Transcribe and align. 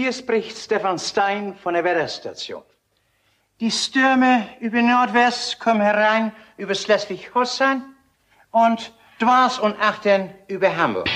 Hier 0.00 0.12
spricht 0.12 0.56
Stefan 0.56 0.96
Stein 0.96 1.56
von 1.56 1.74
der 1.74 1.82
Wetterstation. 1.82 2.62
Die 3.58 3.72
Stürme 3.72 4.48
über 4.60 4.80
Nordwest 4.80 5.58
kommen 5.58 5.80
herein 5.80 6.30
über 6.56 6.76
Schleswig-Holstein 6.76 7.82
und 8.52 8.92
Dwars 9.20 9.58
und 9.58 9.76
Achten 9.80 10.30
über 10.46 10.76
Hamburg. 10.76 11.08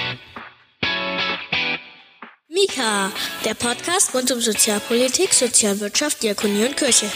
Mika, 2.48 3.12
der 3.44 3.54
Podcast 3.54 4.12
rund 4.16 4.32
um 4.32 4.40
Sozialpolitik, 4.40 5.32
Sozialwirtschaft, 5.32 6.20
Diakonie 6.20 6.64
und 6.64 6.76
Kirche. 6.76 7.06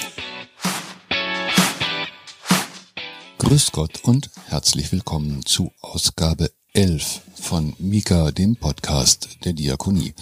Grüß 3.38 3.72
Gott 3.72 4.04
und 4.04 4.30
herzlich 4.46 4.92
willkommen 4.92 5.44
zu 5.44 5.72
Ausgabe 5.80 6.48
11 6.74 7.22
von 7.34 7.74
Mika, 7.80 8.30
dem 8.30 8.54
Podcast 8.54 9.44
der 9.44 9.52
Diakonie. 9.52 10.14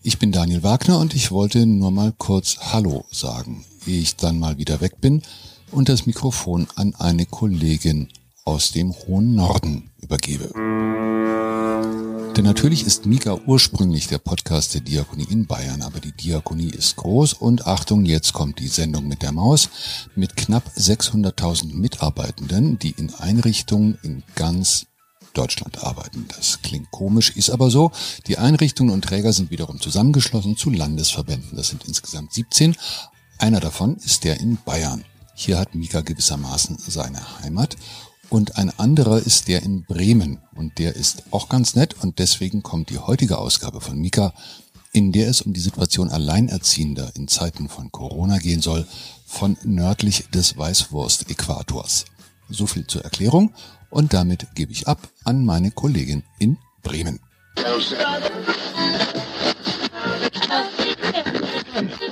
Ich 0.00 0.20
bin 0.20 0.30
Daniel 0.30 0.62
Wagner 0.62 0.98
und 0.98 1.14
ich 1.14 1.32
wollte 1.32 1.66
nur 1.66 1.90
mal 1.90 2.12
kurz 2.16 2.58
Hallo 2.72 3.04
sagen, 3.10 3.64
ehe 3.84 4.00
ich 4.00 4.14
dann 4.14 4.38
mal 4.38 4.56
wieder 4.56 4.80
weg 4.80 5.00
bin 5.00 5.22
und 5.72 5.88
das 5.88 6.06
Mikrofon 6.06 6.68
an 6.76 6.94
eine 6.94 7.26
Kollegin 7.26 8.08
aus 8.44 8.70
dem 8.70 8.94
hohen 8.94 9.34
Norden 9.34 9.90
übergebe. 10.00 10.52
Denn 12.36 12.44
natürlich 12.44 12.86
ist 12.86 13.06
Mika 13.06 13.40
ursprünglich 13.46 14.06
der 14.06 14.18
Podcast 14.18 14.72
der 14.74 14.82
Diakonie 14.82 15.26
in 15.28 15.46
Bayern, 15.46 15.82
aber 15.82 15.98
die 15.98 16.12
Diakonie 16.12 16.70
ist 16.70 16.94
groß 16.94 17.32
und 17.32 17.66
Achtung, 17.66 18.04
jetzt 18.04 18.32
kommt 18.32 18.60
die 18.60 18.68
Sendung 18.68 19.08
mit 19.08 19.22
der 19.22 19.32
Maus 19.32 19.68
mit 20.14 20.36
knapp 20.36 20.70
600.000 20.76 21.74
Mitarbeitenden, 21.74 22.78
die 22.78 22.94
in 22.96 23.12
Einrichtungen 23.14 23.98
in 24.04 24.22
ganz 24.36 24.86
Deutschland 25.38 25.84
arbeiten. 25.84 26.26
Das 26.36 26.60
klingt 26.62 26.90
komisch, 26.90 27.30
ist 27.36 27.50
aber 27.50 27.70
so. 27.70 27.92
Die 28.26 28.38
Einrichtungen 28.38 28.92
und 28.92 29.02
Träger 29.02 29.32
sind 29.32 29.52
wiederum 29.52 29.80
zusammengeschlossen 29.80 30.56
zu 30.56 30.70
Landesverbänden. 30.70 31.56
Das 31.56 31.68
sind 31.68 31.84
insgesamt 31.84 32.32
17. 32.32 32.76
Einer 33.38 33.60
davon 33.60 33.96
ist 33.98 34.24
der 34.24 34.40
in 34.40 34.58
Bayern. 34.64 35.04
Hier 35.34 35.58
hat 35.58 35.76
Mika 35.76 36.00
gewissermaßen 36.00 36.78
seine 36.88 37.20
Heimat 37.40 37.76
und 38.28 38.56
ein 38.56 38.76
anderer 38.78 39.18
ist 39.18 39.46
der 39.46 39.62
in 39.62 39.84
Bremen 39.84 40.38
und 40.56 40.78
der 40.78 40.96
ist 40.96 41.22
auch 41.30 41.48
ganz 41.48 41.76
nett 41.76 41.94
und 42.02 42.18
deswegen 42.18 42.64
kommt 42.64 42.90
die 42.90 42.98
heutige 42.98 43.38
Ausgabe 43.38 43.80
von 43.80 43.96
Mika, 43.96 44.34
in 44.92 45.12
der 45.12 45.28
es 45.28 45.40
um 45.42 45.52
die 45.52 45.60
Situation 45.60 46.10
Alleinerziehender 46.10 47.12
in 47.14 47.28
Zeiten 47.28 47.68
von 47.68 47.92
Corona 47.92 48.38
gehen 48.38 48.60
soll, 48.60 48.88
von 49.24 49.56
nördlich 49.62 50.28
des 50.30 50.56
Weißwurst-Äquators. 50.56 52.06
So 52.48 52.66
viel 52.66 52.86
zur 52.88 53.04
Erklärung 53.04 53.52
und 53.90 54.12
damit 54.12 54.46
gebe 54.54 54.72
ich 54.72 54.88
ab 54.88 54.98
an 55.24 55.44
meine 55.44 55.70
Kollegin 55.70 56.24
in 56.38 56.58
Bremen. 56.82 57.20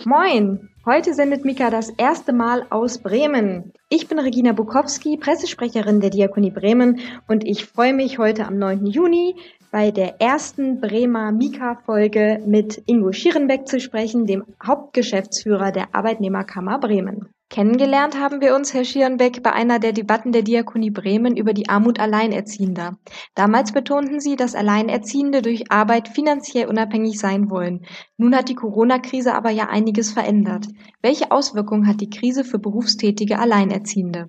Moin! 0.05 0.69
Heute 0.85 1.15
sendet 1.15 1.45
Mika 1.45 1.69
das 1.69 1.91
erste 1.91 2.33
Mal 2.33 2.65
aus 2.71 2.99
Bremen. 2.99 3.73
Ich 3.89 4.07
bin 4.07 4.21
Regina 4.21 4.53
Bukowski, 4.53 5.17
Pressesprecherin 5.17 6.01
der 6.01 6.11
Diakonie 6.11 6.53
Bremen 6.53 7.01
und 7.27 7.45
ich 7.45 7.65
freue 7.67 7.93
mich 7.93 8.19
heute 8.19 8.47
am 8.47 8.57
9. 8.57 8.87
Juni 8.87 9.35
bei 9.73 9.91
der 9.91 10.21
ersten 10.21 10.81
Bremer 10.81 11.33
Mika-Folge 11.33 12.41
mit 12.47 12.83
Ingo 12.87 13.13
Schierenbeck 13.13 13.67
zu 13.67 13.81
sprechen, 13.81 14.27
dem 14.27 14.45
Hauptgeschäftsführer 14.65 15.73
der 15.73 15.93
Arbeitnehmerkammer 15.93 16.79
Bremen. 16.79 17.29
Kennengelernt 17.49 18.19
haben 18.19 18.41
wir 18.41 18.57
uns, 18.57 18.75
Herr 18.75 18.85
Schierenbeck, 18.85 19.43
bei 19.43 19.53
einer 19.53 19.79
der 19.79 19.93
Debatten 19.93 20.33
der 20.33 20.43
Diakonie 20.43 20.91
Bremen 20.91 21.37
über 21.37 21.53
die 21.53 21.69
Armut 21.69 22.01
Alleinerziehender. 22.01 22.99
Damals 23.37 23.73
betonten 23.73 24.19
Sie, 24.19 24.35
dass 24.35 24.57
Alleinerziehende 24.57 25.43
durch 25.43 25.71
Arbeit 25.71 26.09
finanziell 26.09 26.67
unabhängig 26.67 27.21
sein 27.21 27.49
wollen. 27.49 27.87
Nun 28.17 28.35
hat 28.35 28.49
die 28.49 28.57
Corona-Krise 28.57 29.33
aber 29.33 29.51
ja 29.51 29.69
einiges 29.69 30.13
verändert. 30.13 30.67
Welche 31.03 31.31
Auswirkungen 31.31 31.87
hat 31.87 32.01
die 32.01 32.11
Krise 32.11 32.43
für 32.45 32.59
berufstätige 32.59 33.39
Alleinerziehende? 33.39 34.29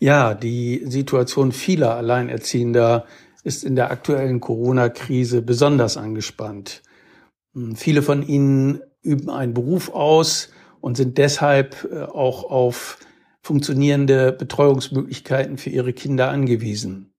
Ja, 0.00 0.34
die 0.34 0.82
Situation 0.84 1.52
vieler 1.52 1.94
Alleinerziehender 1.94 3.06
ist 3.44 3.62
in 3.62 3.76
der 3.76 3.92
aktuellen 3.92 4.40
Corona-Krise 4.40 5.40
besonders 5.40 5.96
angespannt. 5.96 6.82
Viele 7.76 8.02
von 8.02 8.26
ihnen 8.26 8.80
üben 9.02 9.30
einen 9.30 9.54
Beruf 9.54 9.94
aus, 9.94 10.50
und 10.82 10.96
sind 10.96 11.16
deshalb 11.16 11.88
äh, 11.90 12.02
auch 12.02 12.44
auf 12.44 12.98
funktionierende 13.40 14.32
Betreuungsmöglichkeiten 14.32 15.56
für 15.56 15.70
ihre 15.70 15.94
Kinder 15.94 16.28
angewiesen. 16.28 17.14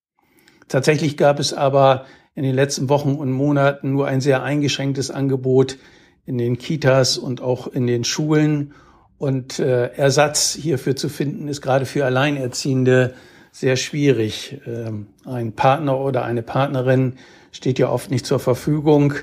Tatsächlich 0.67 1.17
gab 1.17 1.39
es 1.39 1.53
aber 1.53 2.05
in 2.35 2.43
den 2.43 2.55
letzten 2.55 2.89
Wochen 2.89 3.15
und 3.15 3.31
Monaten 3.31 3.91
nur 3.91 4.07
ein 4.07 4.21
sehr 4.21 4.43
eingeschränktes 4.43 5.11
Angebot 5.11 5.77
in 6.25 6.37
den 6.37 6.57
Kitas 6.57 7.17
und 7.17 7.41
auch 7.41 7.67
in 7.67 7.87
den 7.87 8.03
Schulen. 8.03 8.73
Und 9.17 9.59
äh, 9.59 9.87
Ersatz 9.93 10.53
hierfür 10.53 10.95
zu 10.95 11.09
finden, 11.09 11.47
ist 11.47 11.61
gerade 11.61 11.85
für 11.85 12.05
Alleinerziehende 12.05 13.13
sehr 13.51 13.75
schwierig. 13.75 14.59
Ähm, 14.65 15.07
ein 15.25 15.53
Partner 15.53 15.99
oder 15.99 16.23
eine 16.25 16.43
Partnerin 16.43 17.15
steht 17.51 17.79
ja 17.79 17.89
oft 17.89 18.11
nicht 18.11 18.25
zur 18.25 18.39
Verfügung. 18.39 19.13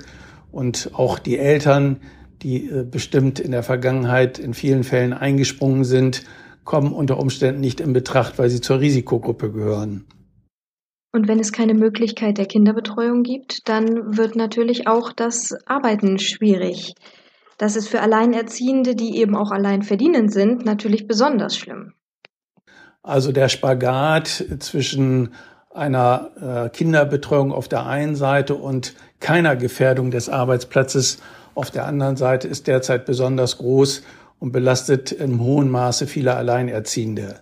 Und 0.52 0.90
auch 0.94 1.18
die 1.18 1.38
Eltern 1.38 2.00
die 2.42 2.68
äh, 2.68 2.84
bestimmt 2.84 3.40
in 3.40 3.50
der 3.50 3.62
Vergangenheit 3.62 4.38
in 4.38 4.54
vielen 4.54 4.84
Fällen 4.84 5.12
eingesprungen 5.12 5.84
sind, 5.84 6.24
kommen 6.64 6.92
unter 6.92 7.18
Umständen 7.18 7.60
nicht 7.60 7.80
in 7.80 7.92
Betracht, 7.92 8.38
weil 8.38 8.50
sie 8.50 8.60
zur 8.60 8.80
Risikogruppe 8.80 9.50
gehören. 9.50 10.06
Und 11.12 11.26
wenn 11.26 11.40
es 11.40 11.52
keine 11.52 11.74
Möglichkeit 11.74 12.38
der 12.38 12.46
Kinderbetreuung 12.46 13.24
gibt, 13.24 13.68
dann 13.68 14.16
wird 14.16 14.36
natürlich 14.36 14.86
auch 14.86 15.12
das 15.12 15.52
Arbeiten 15.66 16.18
schwierig. 16.18 16.94
Das 17.58 17.76
ist 17.76 17.88
für 17.88 18.00
Alleinerziehende, 18.00 18.94
die 18.94 19.18
eben 19.18 19.36
auch 19.36 19.50
allein 19.50 19.82
verdienen 19.82 20.28
sind, 20.28 20.64
natürlich 20.64 21.06
besonders 21.06 21.56
schlimm. 21.56 21.94
Also 23.02 23.32
der 23.32 23.48
Spagat 23.48 24.44
zwischen 24.60 25.34
einer 25.74 26.30
äh, 26.40 26.68
Kinderbetreuung 26.70 27.52
auf 27.52 27.68
der 27.68 27.86
einen 27.86 28.16
Seite 28.16 28.54
und 28.54 28.94
keiner 29.20 29.56
Gefährdung 29.56 30.10
des 30.10 30.28
Arbeitsplatzes 30.28 31.18
auf 31.54 31.70
der 31.70 31.86
anderen 31.86 32.16
Seite 32.16 32.48
ist 32.48 32.66
derzeit 32.66 33.06
besonders 33.06 33.58
groß 33.58 34.02
und 34.38 34.52
belastet 34.52 35.12
im 35.12 35.40
hohen 35.40 35.70
Maße 35.70 36.06
viele 36.06 36.36
Alleinerziehende. 36.36 37.40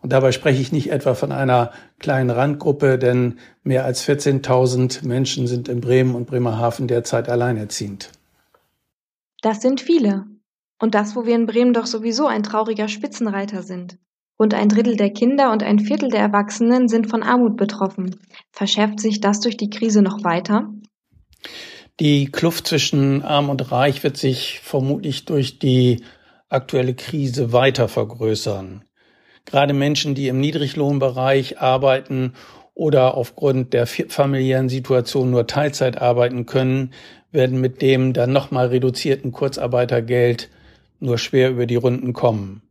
Und 0.00 0.12
dabei 0.12 0.32
spreche 0.32 0.60
ich 0.62 0.72
nicht 0.72 0.90
etwa 0.90 1.14
von 1.14 1.32
einer 1.32 1.72
kleinen 1.98 2.30
Randgruppe, 2.30 2.98
denn 2.98 3.38
mehr 3.64 3.84
als 3.84 4.06
14.000 4.08 5.06
Menschen 5.06 5.46
sind 5.46 5.68
in 5.68 5.80
Bremen 5.80 6.14
und 6.14 6.26
Bremerhaven 6.26 6.86
derzeit 6.86 7.28
alleinerziehend. 7.28 8.12
Das 9.42 9.60
sind 9.60 9.80
viele. 9.80 10.26
Und 10.80 10.94
das, 10.94 11.16
wo 11.16 11.26
wir 11.26 11.34
in 11.34 11.46
Bremen 11.46 11.72
doch 11.72 11.86
sowieso 11.86 12.26
ein 12.26 12.44
trauriger 12.44 12.86
Spitzenreiter 12.86 13.62
sind. 13.62 13.98
Rund 14.38 14.54
ein 14.54 14.68
Drittel 14.68 14.96
der 14.96 15.10
Kinder 15.10 15.50
und 15.50 15.64
ein 15.64 15.80
Viertel 15.80 16.10
der 16.10 16.20
Erwachsenen 16.20 16.86
sind 16.86 17.10
von 17.10 17.24
Armut 17.24 17.56
betroffen. 17.56 18.14
Verschärft 18.52 19.00
sich 19.00 19.20
das 19.20 19.40
durch 19.40 19.56
die 19.56 19.70
Krise 19.70 20.00
noch 20.00 20.22
weiter? 20.22 20.72
Die 22.00 22.30
Kluft 22.30 22.68
zwischen 22.68 23.22
Arm 23.22 23.50
und 23.50 23.72
Reich 23.72 24.04
wird 24.04 24.16
sich 24.16 24.60
vermutlich 24.60 25.24
durch 25.24 25.58
die 25.58 26.04
aktuelle 26.48 26.94
Krise 26.94 27.52
weiter 27.52 27.88
vergrößern. 27.88 28.84
Gerade 29.44 29.74
Menschen, 29.74 30.14
die 30.14 30.28
im 30.28 30.38
Niedriglohnbereich 30.38 31.58
arbeiten 31.60 32.34
oder 32.74 33.16
aufgrund 33.16 33.72
der 33.72 33.88
familiären 33.88 34.68
Situation 34.68 35.32
nur 35.32 35.48
Teilzeit 35.48 36.00
arbeiten 36.00 36.46
können, 36.46 36.92
werden 37.32 37.60
mit 37.60 37.82
dem 37.82 38.12
dann 38.12 38.32
nochmal 38.32 38.68
reduzierten 38.68 39.32
Kurzarbeitergeld 39.32 40.50
nur 41.00 41.18
schwer 41.18 41.50
über 41.50 41.66
die 41.66 41.74
Runden 41.76 42.12
kommen. 42.12 42.62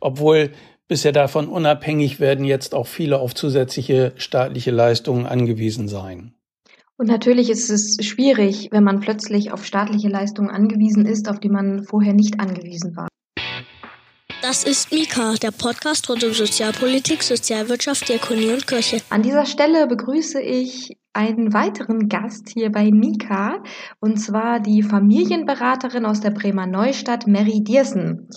Obwohl 0.00 0.52
bisher 0.88 1.12
davon 1.12 1.48
unabhängig 1.48 2.18
werden 2.18 2.46
jetzt 2.46 2.74
auch 2.74 2.86
viele 2.86 3.18
auf 3.18 3.34
zusätzliche 3.34 4.14
staatliche 4.16 4.70
Leistungen 4.70 5.26
angewiesen 5.26 5.86
sein. 5.86 6.32
Und 6.98 7.08
natürlich 7.08 7.50
ist 7.50 7.68
es 7.68 7.98
schwierig, 8.00 8.68
wenn 8.72 8.82
man 8.82 9.00
plötzlich 9.00 9.52
auf 9.52 9.66
staatliche 9.66 10.08
Leistungen 10.08 10.48
angewiesen 10.48 11.04
ist, 11.04 11.28
auf 11.28 11.38
die 11.40 11.50
man 11.50 11.84
vorher 11.84 12.14
nicht 12.14 12.40
angewiesen 12.40 12.96
war. 12.96 13.08
Das 14.40 14.64
ist 14.64 14.92
Mika, 14.92 15.34
der 15.34 15.50
Podcast 15.50 16.08
rund 16.08 16.24
um 16.24 16.32
Sozialpolitik, 16.32 17.22
Sozialwirtschaft, 17.22 18.08
Diakonie 18.08 18.52
und 18.52 18.66
Kirche. 18.66 19.02
An 19.10 19.22
dieser 19.22 19.44
Stelle 19.44 19.86
begrüße 19.86 20.40
ich 20.40 20.96
einen 21.12 21.52
weiteren 21.52 22.08
Gast 22.08 22.50
hier 22.50 22.70
bei 22.70 22.90
Mika, 22.90 23.62
und 24.00 24.18
zwar 24.18 24.60
die 24.60 24.82
Familienberaterin 24.82 26.06
aus 26.06 26.20
der 26.20 26.30
Bremer 26.30 26.66
Neustadt, 26.66 27.26
Mary 27.26 27.62
Diersen. 27.62 28.28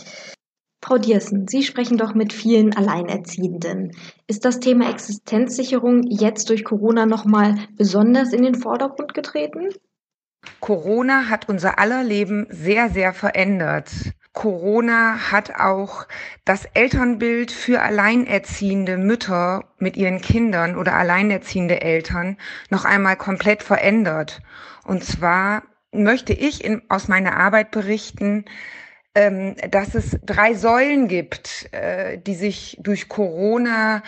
Frau 0.82 0.98
Diersen, 0.98 1.48
Sie 1.48 1.64
sprechen 1.64 1.98
doch 1.98 2.14
mit 2.14 2.32
vielen 2.32 2.76
Alleinerziehenden. 2.76 3.96
Ist 4.28 4.46
das 4.46 4.60
Thema 4.60 4.90
Existenzsicherung 4.90 6.04
jetzt 6.04 6.50
durch 6.50 6.64
Corona 6.64 7.06
nochmal 7.06 7.56
besonders 7.76 8.32
in 8.32 8.44
den 8.44 8.56
Vordergrund 8.56 9.14
getreten? 9.14 9.70
Corona 10.62 11.28
hat 11.30 11.50
unser 11.50 11.80
aller 11.80 12.04
Leben 12.04 12.48
sehr, 12.50 12.90
sehr 12.90 13.14
verändert. 13.14 13.92
Corona 14.32 15.32
hat 15.32 15.56
auch 15.60 16.08
das 16.46 16.64
Elternbild 16.74 17.52
für 17.52 17.82
alleinerziehende 17.82 18.98
Mütter 18.98 19.66
mit 19.80 19.98
ihren 19.98 20.22
Kindern 20.22 20.78
oder 20.78 20.94
alleinerziehende 20.94 21.82
Eltern 21.82 22.38
noch 22.70 22.86
einmal 22.86 23.18
komplett 23.18 23.64
verändert. 23.64 24.42
Und 24.86 25.04
zwar 25.04 25.64
möchte 25.92 26.34
ich 26.34 26.64
in, 26.64 26.84
aus 26.88 27.08
meiner 27.08 27.36
Arbeit 27.38 27.72
berichten, 27.72 28.46
ähm, 29.20 29.56
dass 29.70 29.96
es 29.96 30.18
drei 30.26 30.54
Säulen 30.54 31.10
gibt, 31.10 31.68
äh, 31.74 32.18
die 32.20 32.36
sich 32.36 32.78
durch 32.80 33.10
Corona 33.10 34.02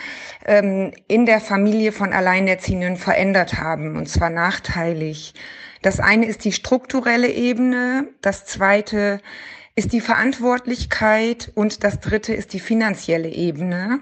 ähm, 0.46 0.94
in 1.10 1.26
der 1.26 1.42
Familie 1.42 1.92
von 1.92 2.14
Alleinerziehenden 2.14 2.96
verändert 2.96 3.56
haben, 3.56 3.98
und 3.98 4.08
zwar 4.08 4.30
nachteilig. 4.30 5.34
Das 5.82 6.00
eine 6.00 6.28
ist 6.28 6.46
die 6.46 6.54
strukturelle 6.54 7.30
Ebene, 7.30 8.08
das 8.22 8.46
zweite 8.46 9.20
ist 9.76 9.92
die 9.92 10.00
Verantwortlichkeit 10.00 11.52
und 11.56 11.84
das 11.84 12.00
dritte 12.00 12.34
ist 12.34 12.54
die 12.54 12.62
finanzielle 12.62 13.30
Ebene. 13.30 14.00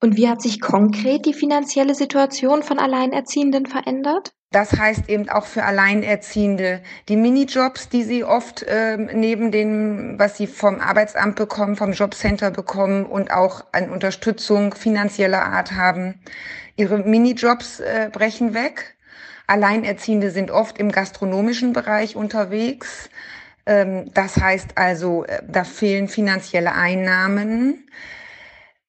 Und 0.00 0.16
wie 0.16 0.28
hat 0.28 0.42
sich 0.42 0.60
konkret 0.60 1.26
die 1.26 1.34
finanzielle 1.34 1.96
Situation 1.96 2.62
von 2.62 2.78
Alleinerziehenden 2.78 3.66
verändert? 3.66 4.32
Das 4.56 4.72
heißt 4.72 5.10
eben 5.10 5.28
auch 5.28 5.44
für 5.44 5.64
Alleinerziehende 5.64 6.80
die 7.10 7.18
Minijobs, 7.18 7.90
die 7.90 8.04
sie 8.04 8.24
oft 8.24 8.62
äh, 8.62 8.96
neben 8.96 9.50
dem, 9.50 10.18
was 10.18 10.38
sie 10.38 10.46
vom 10.46 10.80
Arbeitsamt 10.80 11.36
bekommen, 11.36 11.76
vom 11.76 11.92
Jobcenter 11.92 12.50
bekommen 12.50 13.04
und 13.04 13.30
auch 13.30 13.66
an 13.72 13.90
Unterstützung 13.90 14.74
finanzieller 14.74 15.44
Art 15.44 15.72
haben. 15.72 16.22
Ihre 16.74 17.00
Minijobs 17.00 17.80
äh, 17.80 18.08
brechen 18.10 18.54
weg. 18.54 18.96
Alleinerziehende 19.46 20.30
sind 20.30 20.50
oft 20.50 20.78
im 20.78 20.90
gastronomischen 20.90 21.74
Bereich 21.74 22.16
unterwegs. 22.16 23.10
Ähm, 23.66 24.10
das 24.14 24.38
heißt 24.38 24.78
also, 24.78 25.26
äh, 25.26 25.42
da 25.46 25.64
fehlen 25.64 26.08
finanzielle 26.08 26.72
Einnahmen. 26.72 27.90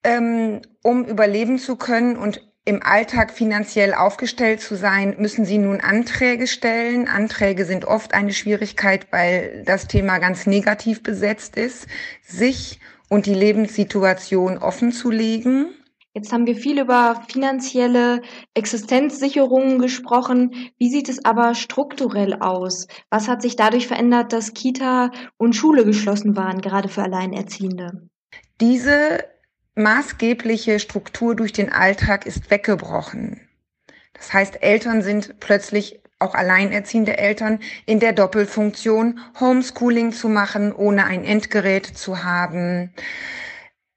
Ähm, 0.06 0.62
um 0.82 1.04
überleben 1.04 1.60
zu 1.60 1.76
können 1.76 2.16
und 2.16 2.47
im 2.68 2.84
Alltag 2.84 3.32
finanziell 3.32 3.94
aufgestellt 3.94 4.60
zu 4.60 4.76
sein, 4.76 5.16
müssen 5.20 5.46
sie 5.46 5.58
nun 5.58 5.80
Anträge 5.80 6.48
stellen. 6.48 7.08
Anträge 7.08 7.64
sind 7.64 7.86
oft 7.86 8.14
eine 8.14 8.34
Schwierigkeit, 8.34 9.08
weil 9.12 9.64
das 9.66 9.88
Thema 9.88 10.18
ganz 10.18 10.46
negativ 10.46 11.02
besetzt 11.02 11.56
ist, 11.56 11.88
sich 12.24 12.82
und 13.08 13.26
die 13.26 13.34
Lebenssituation 13.34 14.58
offen 14.58 14.92
zu 14.92 15.10
legen. 15.10 15.68
Jetzt 16.14 16.34
haben 16.34 16.46
wir 16.46 16.58
viel 16.58 16.82
über 16.82 17.24
finanzielle 17.30 18.22
Existenzsicherungen 18.54 19.80
gesprochen. 19.80 20.52
Wie 20.78 20.90
sieht 20.90 21.08
es 21.08 21.24
aber 21.24 21.56
strukturell 21.56 22.34
aus? 22.42 22.88
Was 23.10 23.30
hat 23.30 23.42
sich 23.42 23.56
dadurch 23.56 23.88
verändert, 23.88 24.34
dass 24.34 24.54
Kita 24.54 25.12
und 25.38 25.56
Schule 25.56 25.86
geschlossen 25.86 26.36
waren, 26.36 26.60
gerade 26.60 26.90
für 26.90 27.04
Alleinerziehende? 27.04 28.10
Diese 28.60 29.20
maßgebliche 29.78 30.80
Struktur 30.80 31.36
durch 31.36 31.54
den 31.54 31.72
Alltag 31.72 32.26
ist 32.26 32.50
weggebrochen. 32.50 33.42
Das 34.14 34.34
heißt, 34.34 34.64
Eltern 34.64 35.02
sind 35.02 35.40
plötzlich 35.40 36.02
auch 36.20 36.34
alleinerziehende 36.34 37.18
Eltern 37.18 37.60
in 37.86 38.00
der 38.00 38.14
Doppelfunktion, 38.14 39.20
Homeschooling 39.40 40.12
zu 40.12 40.30
machen, 40.30 40.74
ohne 40.74 41.06
ein 41.06 41.24
Endgerät 41.24 41.86
zu 41.86 42.24
haben. 42.24 42.92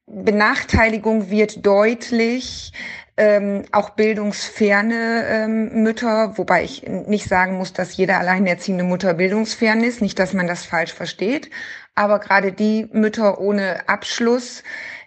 Benachteiligung 0.07 1.31
wird 1.31 1.65
deutlich, 1.65 2.73
ähm, 3.17 3.65
auch 3.73 3.91
bildungsferne 3.91 5.25
ähm, 5.29 5.83
Mütter, 5.83 6.37
wobei 6.37 6.65
ich 6.65 6.87
nicht 6.89 7.27
sagen 7.29 7.57
muss, 7.57 7.73
dass 7.73 7.97
jede 7.97 8.17
alleinerziehende 8.17 8.85
Mutter 8.85 9.15
bildungsfern 9.15 9.83
ist, 9.83 10.03
nicht, 10.03 10.19
dass 10.19 10.33
man 10.33 10.47
das 10.47 10.65
falsch 10.65 10.93
versteht, 10.93 11.51
aber 11.95 12.19
gerade 12.19 12.53
die 12.53 12.89
Mütter 12.93 13.41
ohne 13.41 13.89
Abschluss, 13.89 14.63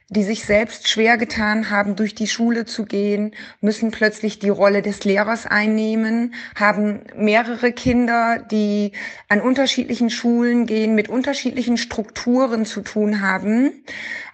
die 0.09 0.23
sich 0.23 0.45
selbst 0.45 0.89
schwer 0.89 1.17
getan 1.17 1.69
haben, 1.69 1.95
durch 1.95 2.13
die 2.13 2.27
Schule 2.27 2.65
zu 2.65 2.85
gehen, 2.85 3.31
müssen 3.61 3.91
plötzlich 3.91 4.39
die 4.39 4.49
Rolle 4.49 4.81
des 4.81 5.03
Lehrers 5.05 5.45
einnehmen, 5.45 6.33
haben 6.55 7.01
mehrere 7.15 7.71
Kinder, 7.71 8.39
die 8.51 8.91
an 9.29 9.41
unterschiedlichen 9.41 10.09
Schulen 10.09 10.65
gehen, 10.65 10.95
mit 10.95 11.09
unterschiedlichen 11.09 11.77
Strukturen 11.77 12.65
zu 12.65 12.81
tun 12.81 13.21
haben. 13.21 13.83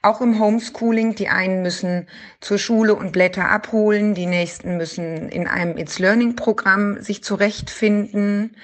Auch 0.01 0.21
im 0.21 0.39
Homeschooling, 0.39 1.15
die 1.15 1.27
einen 1.27 1.61
müssen 1.61 2.07
zur 2.39 2.57
Schule 2.57 2.95
und 2.95 3.11
Blätter 3.11 3.49
abholen, 3.49 4.13
die 4.13 4.25
nächsten 4.25 4.77
müssen 4.77 5.29
in 5.29 5.47
einem 5.47 5.77
It's 5.77 5.99
Learning 5.99 6.35
Programm 6.35 7.01
sich 7.01 7.23
zurechtfinden. 7.23 8.55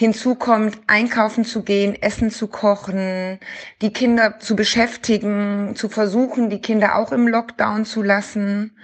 Hinzu 0.00 0.36
kommt, 0.36 0.78
einkaufen 0.86 1.44
zu 1.44 1.64
gehen, 1.64 2.00
Essen 2.00 2.30
zu 2.30 2.46
kochen, 2.46 3.40
die 3.82 3.92
Kinder 3.92 4.38
zu 4.38 4.54
beschäftigen, 4.54 5.74
zu 5.74 5.88
versuchen, 5.88 6.50
die 6.50 6.60
Kinder 6.60 6.94
auch 6.94 7.10
im 7.10 7.26
Lockdown 7.26 7.84
zu 7.84 8.04
lassen 8.04 8.76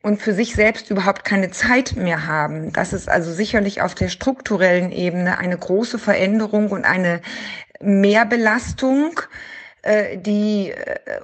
und 0.00 0.22
für 0.22 0.32
sich 0.32 0.54
selbst 0.54 0.90
überhaupt 0.90 1.26
keine 1.26 1.50
Zeit 1.50 1.96
mehr 1.96 2.26
haben. 2.26 2.72
Das 2.72 2.94
ist 2.94 3.06
also 3.10 3.30
sicherlich 3.30 3.82
auf 3.82 3.94
der 3.94 4.08
strukturellen 4.08 4.92
Ebene 4.92 5.36
eine 5.36 5.58
große 5.58 5.98
Veränderung 5.98 6.70
und 6.70 6.86
eine 6.86 7.20
Mehrbelastung, 7.78 9.20
äh, 9.82 10.16
die 10.16 10.70
äh, 10.70 11.20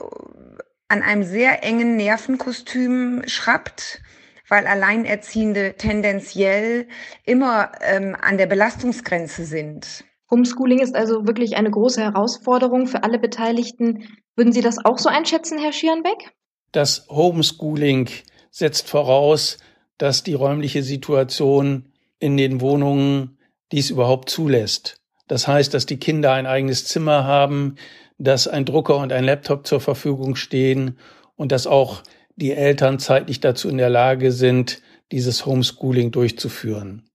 an 0.88 1.02
einem 1.02 1.24
sehr 1.24 1.64
engen 1.64 1.96
Nervenkostüm 1.96 3.22
schrappt 3.24 4.02
weil 4.48 4.66
Alleinerziehende 4.66 5.74
tendenziell 5.76 6.86
immer 7.24 7.72
ähm, 7.80 8.16
an 8.20 8.38
der 8.38 8.46
Belastungsgrenze 8.46 9.44
sind. 9.44 10.04
Homeschooling 10.30 10.80
ist 10.80 10.94
also 10.94 11.26
wirklich 11.26 11.56
eine 11.56 11.70
große 11.70 12.02
Herausforderung 12.02 12.86
für 12.86 13.02
alle 13.02 13.18
Beteiligten. 13.18 14.08
Würden 14.36 14.52
Sie 14.52 14.62
das 14.62 14.84
auch 14.84 14.98
so 14.98 15.08
einschätzen, 15.08 15.58
Herr 15.58 15.72
Schierenbeck? 15.72 16.32
Das 16.72 17.06
Homeschooling 17.08 18.08
setzt 18.50 18.88
voraus, 18.88 19.58
dass 19.98 20.22
die 20.22 20.34
räumliche 20.34 20.82
Situation 20.82 21.92
in 22.18 22.36
den 22.36 22.60
Wohnungen 22.60 23.38
dies 23.70 23.90
überhaupt 23.90 24.30
zulässt. 24.30 25.00
Das 25.28 25.46
heißt, 25.48 25.72
dass 25.72 25.86
die 25.86 25.98
Kinder 25.98 26.32
ein 26.32 26.46
eigenes 26.46 26.84
Zimmer 26.86 27.24
haben, 27.24 27.76
dass 28.18 28.48
ein 28.48 28.64
Drucker 28.64 28.96
und 28.98 29.12
ein 29.12 29.24
Laptop 29.24 29.66
zur 29.66 29.80
Verfügung 29.80 30.36
stehen 30.36 30.98
und 31.36 31.52
dass 31.52 31.66
auch 31.66 32.02
die 32.36 32.52
Eltern 32.52 32.98
zeitlich 32.98 33.40
dazu 33.40 33.68
in 33.68 33.78
der 33.78 33.90
Lage 33.90 34.32
sind, 34.32 34.82
dieses 35.12 35.46
Homeschooling 35.46 36.10
durchzuführen. 36.10 37.08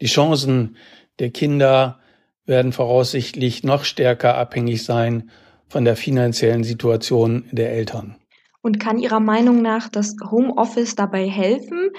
Die 0.00 0.06
Chancen 0.06 0.76
der 1.18 1.30
Kinder 1.30 2.00
werden 2.46 2.72
voraussichtlich 2.72 3.64
noch 3.64 3.84
stärker 3.84 4.36
abhängig 4.36 4.84
sein 4.84 5.30
von 5.68 5.84
der 5.84 5.96
finanziellen 5.96 6.64
Situation 6.64 7.44
der 7.50 7.72
Eltern. 7.72 8.16
Und 8.62 8.80
kann 8.80 8.98
Ihrer 8.98 9.20
Meinung 9.20 9.62
nach 9.62 9.88
das 9.88 10.16
Homeoffice 10.30 10.94
dabei 10.94 11.28
helfen, 11.28 11.90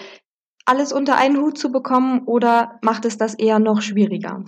alles 0.65 0.93
unter 0.93 1.17
einen 1.17 1.37
Hut 1.37 1.57
zu 1.57 1.71
bekommen 1.71 2.23
oder 2.25 2.79
macht 2.81 3.05
es 3.05 3.17
das 3.17 3.35
eher 3.35 3.59
noch 3.59 3.81
schwieriger? 3.81 4.43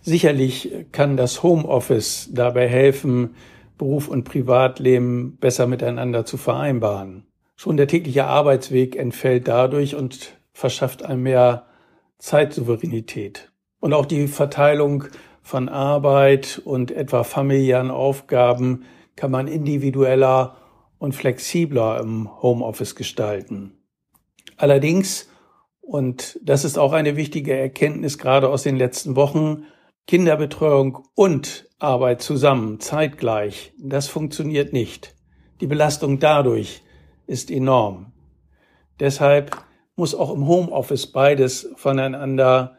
Sicherlich 0.00 0.86
kann 0.92 1.16
das 1.16 1.42
Homeoffice 1.42 2.30
dabei 2.32 2.68
helfen, 2.68 3.34
Beruf 3.76 4.08
und 4.08 4.24
Privatleben 4.24 5.38
besser 5.38 5.66
miteinander 5.66 6.24
zu 6.24 6.36
vereinbaren. 6.36 7.29
Schon 7.62 7.76
der 7.76 7.88
tägliche 7.88 8.24
Arbeitsweg 8.24 8.96
entfällt 8.96 9.46
dadurch 9.46 9.94
und 9.94 10.38
verschafft 10.54 11.04
einem 11.04 11.24
mehr 11.24 11.66
Zeitsouveränität. 12.16 13.52
Und 13.80 13.92
auch 13.92 14.06
die 14.06 14.28
Verteilung 14.28 15.04
von 15.42 15.68
Arbeit 15.68 16.62
und 16.64 16.90
etwa 16.90 17.22
familiären 17.22 17.90
Aufgaben 17.90 18.84
kann 19.14 19.30
man 19.30 19.46
individueller 19.46 20.56
und 20.96 21.14
flexibler 21.14 22.00
im 22.00 22.30
Homeoffice 22.40 22.94
gestalten. 22.94 23.74
Allerdings, 24.56 25.28
und 25.82 26.40
das 26.42 26.64
ist 26.64 26.78
auch 26.78 26.94
eine 26.94 27.16
wichtige 27.16 27.54
Erkenntnis 27.54 28.16
gerade 28.16 28.48
aus 28.48 28.62
den 28.62 28.76
letzten 28.76 29.16
Wochen, 29.16 29.64
Kinderbetreuung 30.06 31.06
und 31.14 31.68
Arbeit 31.78 32.22
zusammen, 32.22 32.80
zeitgleich, 32.80 33.74
das 33.78 34.08
funktioniert 34.08 34.72
nicht. 34.72 35.14
Die 35.60 35.66
Belastung 35.66 36.20
dadurch 36.20 36.82
ist 37.30 37.50
enorm. 37.50 38.12
Deshalb 38.98 39.56
muss 39.96 40.14
auch 40.14 40.34
im 40.34 40.46
Homeoffice 40.46 41.06
beides 41.06 41.70
voneinander 41.76 42.76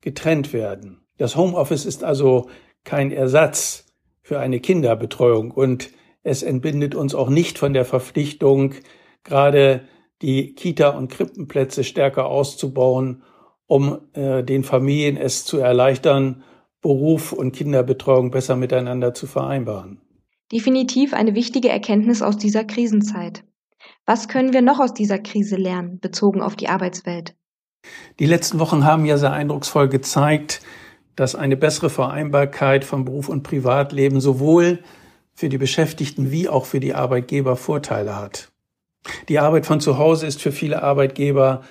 getrennt 0.00 0.52
werden. 0.52 1.06
Das 1.18 1.36
Homeoffice 1.36 1.86
ist 1.86 2.02
also 2.02 2.48
kein 2.84 3.12
Ersatz 3.12 3.86
für 4.22 4.40
eine 4.40 4.60
Kinderbetreuung 4.60 5.52
und 5.52 5.90
es 6.24 6.42
entbindet 6.42 6.94
uns 6.94 7.14
auch 7.14 7.28
nicht 7.28 7.58
von 7.58 7.72
der 7.72 7.84
Verpflichtung, 7.84 8.74
gerade 9.22 9.82
die 10.20 10.54
Kita- 10.54 10.90
und 10.90 11.10
Krippenplätze 11.10 11.84
stärker 11.84 12.26
auszubauen, 12.26 13.22
um 13.66 13.98
äh, 14.14 14.42
den 14.42 14.64
Familien 14.64 15.16
es 15.16 15.44
zu 15.44 15.58
erleichtern, 15.58 16.42
Beruf 16.80 17.32
und 17.32 17.52
Kinderbetreuung 17.52 18.30
besser 18.30 18.56
miteinander 18.56 19.14
zu 19.14 19.26
vereinbaren. 19.26 20.00
Definitiv 20.50 21.14
eine 21.14 21.34
wichtige 21.34 21.68
Erkenntnis 21.68 22.20
aus 22.22 22.36
dieser 22.36 22.64
Krisenzeit. 22.64 23.44
Was 24.12 24.28
können 24.28 24.52
wir 24.52 24.60
noch 24.60 24.78
aus 24.78 24.92
dieser 24.92 25.18
Krise 25.18 25.56
lernen, 25.56 25.98
bezogen 25.98 26.42
auf 26.42 26.54
die 26.54 26.68
Arbeitswelt? 26.68 27.34
Die 28.18 28.26
letzten 28.26 28.58
Wochen 28.58 28.84
haben 28.84 29.06
ja 29.06 29.16
sehr 29.16 29.32
eindrucksvoll 29.32 29.88
gezeigt, 29.88 30.60
dass 31.16 31.34
eine 31.34 31.56
bessere 31.56 31.88
Vereinbarkeit 31.88 32.84
von 32.84 33.06
Beruf 33.06 33.30
und 33.30 33.42
Privatleben 33.42 34.20
sowohl 34.20 34.80
für 35.32 35.48
die 35.48 35.56
Beschäftigten 35.56 36.30
wie 36.30 36.46
auch 36.46 36.66
für 36.66 36.78
die 36.78 36.92
Arbeitgeber 36.94 37.56
Vorteile 37.56 38.14
hat. 38.14 38.52
Die 39.30 39.38
Arbeit 39.38 39.64
von 39.64 39.80
zu 39.80 39.96
Hause 39.96 40.26
ist 40.26 40.42
für 40.42 40.52
viele 40.52 40.82
Arbeitgeber 40.82 41.62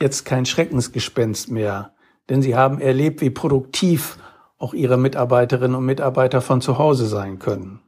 jetzt 0.00 0.24
kein 0.24 0.46
Schreckensgespenst 0.46 1.50
mehr, 1.50 1.92
denn 2.30 2.40
sie 2.40 2.56
haben 2.56 2.80
erlebt, 2.80 3.20
wie 3.20 3.28
produktiv 3.28 4.16
auch 4.56 4.72
ihre 4.72 4.96
Mitarbeiterinnen 4.96 5.76
und 5.76 5.84
Mitarbeiter 5.84 6.40
von 6.40 6.62
zu 6.62 6.78
Hause 6.78 7.04
sein 7.04 7.38
können. 7.38 7.80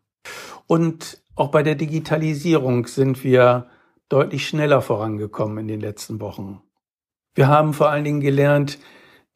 Und 0.66 1.22
auch 1.34 1.48
bei 1.48 1.62
der 1.62 1.76
Digitalisierung 1.76 2.86
sind 2.86 3.24
wir 3.24 3.68
deutlich 4.12 4.46
schneller 4.46 4.82
vorangekommen 4.82 5.58
in 5.58 5.68
den 5.68 5.80
letzten 5.80 6.20
Wochen. 6.20 6.60
Wir 7.34 7.48
haben 7.48 7.72
vor 7.72 7.88
allen 7.88 8.04
Dingen 8.04 8.20
gelernt, 8.20 8.78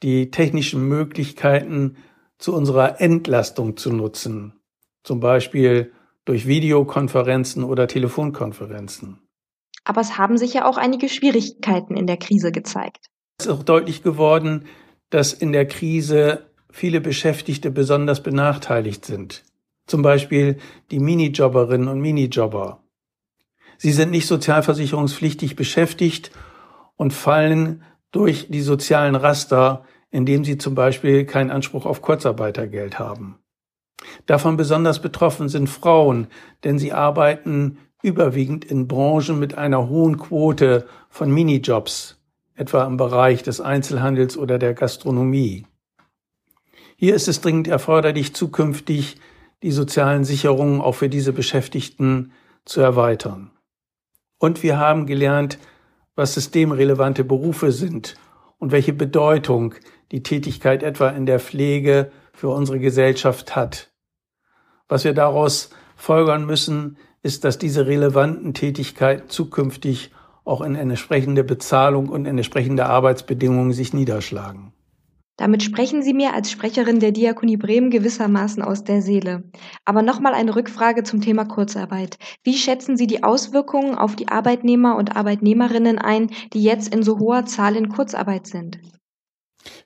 die 0.02 0.30
technischen 0.30 0.86
Möglichkeiten 0.86 1.96
zu 2.38 2.54
unserer 2.54 3.00
Entlastung 3.00 3.78
zu 3.78 3.90
nutzen, 3.90 4.60
zum 5.02 5.20
Beispiel 5.20 5.92
durch 6.26 6.46
Videokonferenzen 6.46 7.64
oder 7.64 7.88
Telefonkonferenzen. 7.88 9.20
Aber 9.84 10.02
es 10.02 10.18
haben 10.18 10.36
sich 10.36 10.52
ja 10.52 10.66
auch 10.66 10.76
einige 10.76 11.08
Schwierigkeiten 11.08 11.96
in 11.96 12.06
der 12.06 12.18
Krise 12.18 12.52
gezeigt. 12.52 13.06
Es 13.38 13.46
ist 13.46 13.52
auch 13.52 13.62
deutlich 13.62 14.02
geworden, 14.02 14.66
dass 15.08 15.32
in 15.32 15.52
der 15.52 15.66
Krise 15.66 16.50
viele 16.70 17.00
Beschäftigte 17.00 17.70
besonders 17.70 18.22
benachteiligt 18.22 19.06
sind. 19.06 19.44
Zum 19.86 20.02
Beispiel 20.02 20.58
die 20.90 20.98
Minijobberinnen 20.98 21.88
und 21.88 22.00
Minijobber. 22.00 22.82
Sie 23.78 23.92
sind 23.92 24.10
nicht 24.10 24.26
sozialversicherungspflichtig 24.26 25.56
beschäftigt 25.56 26.30
und 26.96 27.12
fallen 27.12 27.82
durch 28.10 28.48
die 28.48 28.62
sozialen 28.62 29.14
Raster, 29.14 29.84
indem 30.10 30.44
sie 30.44 30.58
zum 30.58 30.74
Beispiel 30.74 31.24
keinen 31.24 31.50
Anspruch 31.50 31.84
auf 31.84 32.00
Kurzarbeitergeld 32.02 32.98
haben. 32.98 33.38
Davon 34.26 34.56
besonders 34.56 35.00
betroffen 35.00 35.48
sind 35.48 35.68
Frauen, 35.68 36.28
denn 36.64 36.78
sie 36.78 36.92
arbeiten 36.92 37.78
überwiegend 38.02 38.64
in 38.64 38.88
Branchen 38.88 39.38
mit 39.38 39.58
einer 39.58 39.88
hohen 39.88 40.18
Quote 40.18 40.86
von 41.08 41.30
Minijobs, 41.30 42.20
etwa 42.54 42.84
im 42.84 42.96
Bereich 42.96 43.42
des 43.42 43.60
Einzelhandels 43.60 44.36
oder 44.36 44.58
der 44.58 44.74
Gastronomie. 44.74 45.66
Hier 46.96 47.14
ist 47.14 47.28
es 47.28 47.40
dringend 47.40 47.68
erforderlich, 47.68 48.34
zukünftig 48.34 49.16
die 49.62 49.72
sozialen 49.72 50.24
Sicherungen 50.24 50.80
auch 50.80 50.94
für 50.94 51.08
diese 51.08 51.32
Beschäftigten 51.32 52.32
zu 52.64 52.80
erweitern. 52.80 53.50
Und 54.38 54.62
wir 54.62 54.78
haben 54.78 55.06
gelernt, 55.06 55.58
was 56.14 56.34
systemrelevante 56.34 57.24
Berufe 57.24 57.72
sind 57.72 58.16
und 58.58 58.72
welche 58.72 58.92
Bedeutung 58.92 59.74
die 60.12 60.22
Tätigkeit 60.22 60.82
etwa 60.82 61.08
in 61.10 61.26
der 61.26 61.40
Pflege 61.40 62.10
für 62.32 62.48
unsere 62.48 62.78
Gesellschaft 62.78 63.56
hat. 63.56 63.90
Was 64.88 65.04
wir 65.04 65.14
daraus 65.14 65.70
folgern 65.96 66.46
müssen, 66.46 66.96
ist, 67.22 67.44
dass 67.44 67.58
diese 67.58 67.86
relevanten 67.86 68.54
Tätigkeiten 68.54 69.28
zukünftig 69.28 70.12
auch 70.44 70.60
in 70.60 70.76
eine 70.76 70.92
entsprechende 70.92 71.42
Bezahlung 71.42 72.08
und 72.08 72.24
in 72.26 72.36
entsprechende 72.38 72.86
Arbeitsbedingungen 72.86 73.72
sich 73.72 73.92
niederschlagen. 73.92 74.72
Damit 75.36 75.62
sprechen 75.62 76.02
Sie 76.02 76.14
mir 76.14 76.32
als 76.32 76.50
Sprecherin 76.50 76.98
der 76.98 77.12
Diakonie 77.12 77.58
Bremen 77.58 77.90
gewissermaßen 77.90 78.62
aus 78.62 78.84
der 78.84 79.02
Seele. 79.02 79.44
Aber 79.84 80.00
nochmal 80.00 80.32
eine 80.32 80.56
Rückfrage 80.56 81.02
zum 81.02 81.20
Thema 81.20 81.44
Kurzarbeit. 81.44 82.16
Wie 82.42 82.56
schätzen 82.56 82.96
Sie 82.96 83.06
die 83.06 83.22
Auswirkungen 83.22 83.96
auf 83.96 84.16
die 84.16 84.28
Arbeitnehmer 84.28 84.96
und 84.96 85.14
Arbeitnehmerinnen 85.14 85.98
ein, 85.98 86.30
die 86.54 86.62
jetzt 86.62 86.92
in 86.92 87.02
so 87.02 87.18
hoher 87.18 87.44
Zahl 87.44 87.76
in 87.76 87.90
Kurzarbeit 87.90 88.46
sind? 88.46 88.78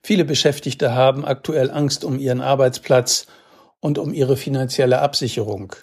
Viele 0.02 0.24
Beschäftigte 0.24 0.94
haben 0.94 1.24
aktuell 1.24 1.70
Angst 1.70 2.04
um 2.04 2.18
ihren 2.18 2.40
Arbeitsplatz 2.40 3.26
und 3.80 3.98
um 3.98 4.14
ihre 4.14 4.36
finanzielle 4.36 5.00
Absicherung. 5.00 5.74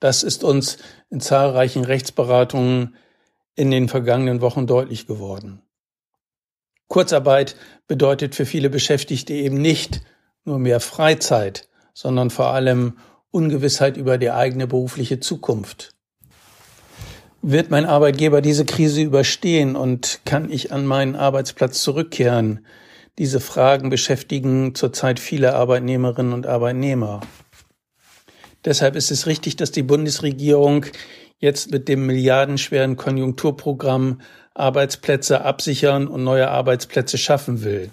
Das 0.00 0.24
ist 0.24 0.42
uns 0.42 0.78
in 1.10 1.20
zahlreichen 1.20 1.84
Rechtsberatungen 1.84 2.96
in 3.54 3.70
den 3.70 3.88
vergangenen 3.88 4.40
Wochen 4.40 4.66
deutlich 4.66 5.06
geworden. 5.06 5.62
Kurzarbeit 6.92 7.56
bedeutet 7.88 8.34
für 8.34 8.44
viele 8.44 8.68
Beschäftigte 8.68 9.32
eben 9.32 9.56
nicht 9.56 10.02
nur 10.44 10.58
mehr 10.58 10.78
Freizeit, 10.78 11.66
sondern 11.94 12.28
vor 12.28 12.48
allem 12.48 12.98
Ungewissheit 13.30 13.96
über 13.96 14.18
die 14.18 14.30
eigene 14.30 14.66
berufliche 14.66 15.18
Zukunft. 15.18 15.94
Wird 17.40 17.70
mein 17.70 17.86
Arbeitgeber 17.86 18.42
diese 18.42 18.66
Krise 18.66 19.00
überstehen 19.00 19.74
und 19.74 20.20
kann 20.26 20.50
ich 20.50 20.70
an 20.70 20.84
meinen 20.84 21.16
Arbeitsplatz 21.16 21.82
zurückkehren? 21.82 22.66
Diese 23.16 23.40
Fragen 23.40 23.88
beschäftigen 23.88 24.74
zurzeit 24.74 25.18
viele 25.18 25.54
Arbeitnehmerinnen 25.54 26.34
und 26.34 26.46
Arbeitnehmer. 26.46 27.22
Deshalb 28.66 28.96
ist 28.96 29.10
es 29.10 29.26
richtig, 29.26 29.56
dass 29.56 29.72
die 29.72 29.82
Bundesregierung 29.82 30.84
jetzt 31.38 31.70
mit 31.70 31.88
dem 31.88 32.04
milliardenschweren 32.04 32.96
Konjunkturprogramm 32.96 34.20
Arbeitsplätze 34.54 35.44
absichern 35.44 36.08
und 36.08 36.24
neue 36.24 36.50
Arbeitsplätze 36.50 37.18
schaffen 37.18 37.64
will. 37.64 37.90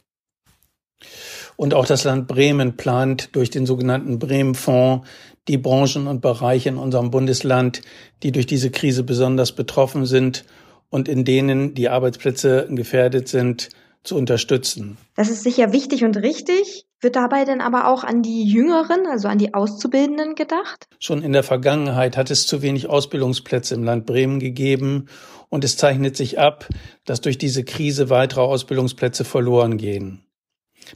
Und 1.55 1.73
auch 1.73 1.85
das 1.85 2.05
Land 2.05 2.27
Bremen 2.27 2.77
plant 2.77 3.35
durch 3.35 3.49
den 3.49 3.65
sogenannten 3.65 4.17
Bremen-Fonds 4.17 5.07
die 5.49 5.57
Branchen 5.57 6.07
und 6.07 6.21
Bereiche 6.21 6.69
in 6.69 6.77
unserem 6.77 7.11
Bundesland, 7.11 7.81
die 8.23 8.31
durch 8.31 8.45
diese 8.45 8.69
Krise 8.71 9.03
besonders 9.03 9.51
betroffen 9.51 10.05
sind 10.05 10.45
und 10.89 11.07
in 11.07 11.25
denen 11.25 11.73
die 11.73 11.89
Arbeitsplätze 11.89 12.67
gefährdet 12.69 13.27
sind, 13.27 13.69
zu 14.03 14.15
unterstützen. 14.15 14.97
Das 15.15 15.29
ist 15.29 15.43
sicher 15.43 15.73
wichtig 15.73 16.05
und 16.05 16.15
richtig. 16.17 16.85
Wird 17.01 17.15
dabei 17.15 17.45
denn 17.45 17.61
aber 17.61 17.87
auch 17.87 18.03
an 18.03 18.21
die 18.21 18.43
Jüngeren, 18.43 19.07
also 19.07 19.27
an 19.27 19.37
die 19.37 19.53
Auszubildenden 19.53 20.35
gedacht? 20.35 20.87
Schon 20.99 21.21
in 21.21 21.33
der 21.33 21.43
Vergangenheit 21.43 22.17
hat 22.17 22.29
es 22.31 22.47
zu 22.47 22.61
wenig 22.61 22.89
Ausbildungsplätze 22.89 23.75
im 23.75 23.83
Land 23.83 24.05
Bremen 24.05 24.39
gegeben 24.39 25.07
und 25.49 25.63
es 25.63 25.77
zeichnet 25.77 26.15
sich 26.15 26.39
ab, 26.39 26.67
dass 27.05 27.21
durch 27.21 27.37
diese 27.37 27.63
Krise 27.63 28.09
weitere 28.09 28.41
Ausbildungsplätze 28.41 29.25
verloren 29.25 29.77
gehen. 29.77 30.23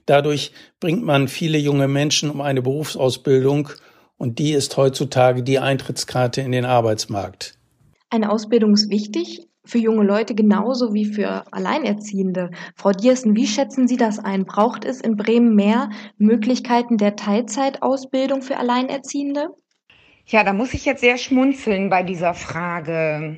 Dadurch 0.06 0.52
bringt 0.80 1.04
man 1.04 1.28
viele 1.28 1.58
junge 1.58 1.88
Menschen 1.88 2.30
um 2.30 2.42
eine 2.42 2.62
Berufsausbildung 2.62 3.70
und 4.18 4.40
die 4.40 4.54
ist 4.54 4.78
heutzutage 4.78 5.44
die 5.44 5.60
Eintrittskarte 5.60 6.42
in 6.42 6.52
den 6.52 6.66
Arbeitsmarkt. 6.66 7.58
Eine 8.10 8.32
Ausbildung 8.32 8.74
ist 8.74 8.90
wichtig, 8.90 9.48
für 9.66 9.78
junge 9.78 10.04
Leute 10.04 10.36
genauso 10.36 10.94
wie 10.94 11.06
für 11.06 11.46
Alleinerziehende. 11.52 12.52
Frau 12.76 12.92
Diersen, 12.92 13.36
wie 13.36 13.48
schätzen 13.48 13.88
Sie 13.88 13.98
das 13.98 14.20
ein? 14.20 14.46
Braucht 14.46 14.86
es 14.86 15.00
in 15.00 15.16
Bremen 15.16 15.56
mehr 15.56 15.90
Möglichkeiten 16.18 16.98
der 16.98 17.16
Teilzeitausbildung 17.16 18.42
für 18.42 18.58
Alleinerziehende? 18.58 19.50
Ja, 20.28 20.44
da 20.44 20.54
muss 20.54 20.74
ich 20.74 20.86
jetzt 20.86 21.02
sehr 21.02 21.18
schmunzeln 21.18 21.90
bei 21.90 22.04
dieser 22.04 22.34
Frage. 22.34 23.38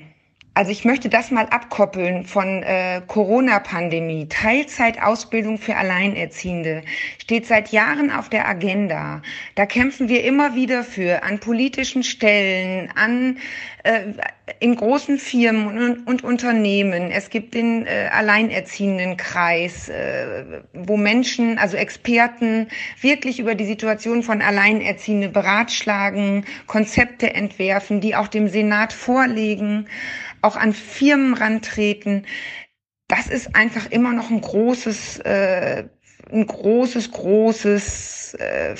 Also 0.55 0.71
ich 0.71 0.85
möchte 0.85 1.09
das 1.09 1.31
mal 1.31 1.47
abkoppeln 1.47 2.23
von 2.23 2.63
äh, 2.63 3.01
Corona-Pandemie. 3.07 4.29
Teilzeitausbildung 4.29 5.57
für 5.57 5.75
Alleinerziehende 5.75 6.83
steht 7.21 7.45
seit 7.45 7.73
Jahren 7.73 8.09
auf 8.09 8.29
der 8.29 8.47
Agenda. 8.47 9.21
Da 9.55 9.65
kämpfen 9.65 10.07
wir 10.07 10.23
immer 10.23 10.55
wieder 10.55 10.85
für 10.85 11.23
an 11.23 11.41
politischen 11.41 12.03
Stellen, 12.03 12.89
an 12.95 13.37
äh, 13.83 14.03
in 14.61 14.77
großen 14.77 15.17
Firmen 15.17 15.77
und, 15.77 16.07
und 16.07 16.23
Unternehmen. 16.23 17.11
Es 17.11 17.29
gibt 17.29 17.53
den 17.53 17.85
äh, 17.85 18.09
Alleinerziehendenkreis, 18.13 19.89
äh, 19.89 20.45
wo 20.71 20.95
Menschen, 20.95 21.57
also 21.57 21.75
Experten, 21.75 22.67
wirklich 23.01 23.39
über 23.39 23.55
die 23.55 23.65
Situation 23.65 24.23
von 24.23 24.41
Alleinerziehenden 24.41 25.33
beratschlagen, 25.33 26.45
Konzepte 26.65 27.33
entwerfen, 27.33 27.99
die 27.99 28.15
auch 28.15 28.29
dem 28.29 28.47
Senat 28.47 28.93
vorlegen 28.93 29.87
auch 30.45 30.55
an 30.55 30.73
Firmen 30.73 31.33
rantreten. 31.33 32.25
Das 33.07 33.27
ist 33.27 33.55
einfach 33.55 33.91
immer 33.91 34.13
noch 34.13 34.29
ein 34.29 34.41
großes, 34.41 35.19
äh, 35.19 35.85
ein 36.31 36.47
großes, 36.47 37.11
großes 37.11 38.35
äh, 38.35 38.75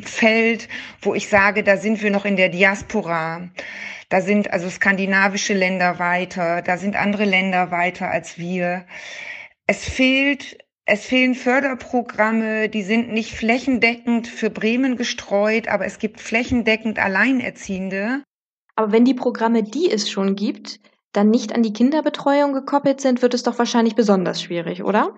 Feld, 0.00 0.68
wo 1.02 1.14
ich 1.14 1.28
sage, 1.28 1.62
da 1.62 1.76
sind 1.76 2.02
wir 2.02 2.10
noch 2.10 2.24
in 2.24 2.36
der 2.36 2.48
Diaspora. 2.48 3.50
Da 4.08 4.20
sind 4.20 4.52
also 4.52 4.70
skandinavische 4.70 5.54
Länder 5.54 5.98
weiter, 5.98 6.62
da 6.62 6.78
sind 6.78 6.96
andere 6.96 7.24
Länder 7.24 7.70
weiter 7.70 8.10
als 8.10 8.38
wir. 8.38 8.86
Es 9.66 9.84
fehlt 9.84 10.56
es 10.90 11.04
fehlen 11.04 11.34
Förderprogramme, 11.34 12.70
die 12.70 12.82
sind 12.82 13.12
nicht 13.12 13.34
flächendeckend 13.34 14.26
für 14.26 14.48
Bremen 14.48 14.96
gestreut, 14.96 15.68
aber 15.68 15.84
es 15.84 15.98
gibt 15.98 16.18
flächendeckend 16.18 16.98
Alleinerziehende. 16.98 18.22
Aber 18.74 18.90
wenn 18.90 19.04
die 19.04 19.12
Programme, 19.12 19.62
die 19.62 19.90
es 19.90 20.10
schon 20.10 20.34
gibt, 20.34 20.80
dann 21.12 21.30
nicht 21.30 21.54
an 21.54 21.62
die 21.62 21.72
Kinderbetreuung 21.72 22.52
gekoppelt 22.52 23.00
sind, 23.00 23.22
wird 23.22 23.34
es 23.34 23.42
doch 23.42 23.58
wahrscheinlich 23.58 23.94
besonders 23.94 24.42
schwierig, 24.42 24.84
oder? 24.84 25.14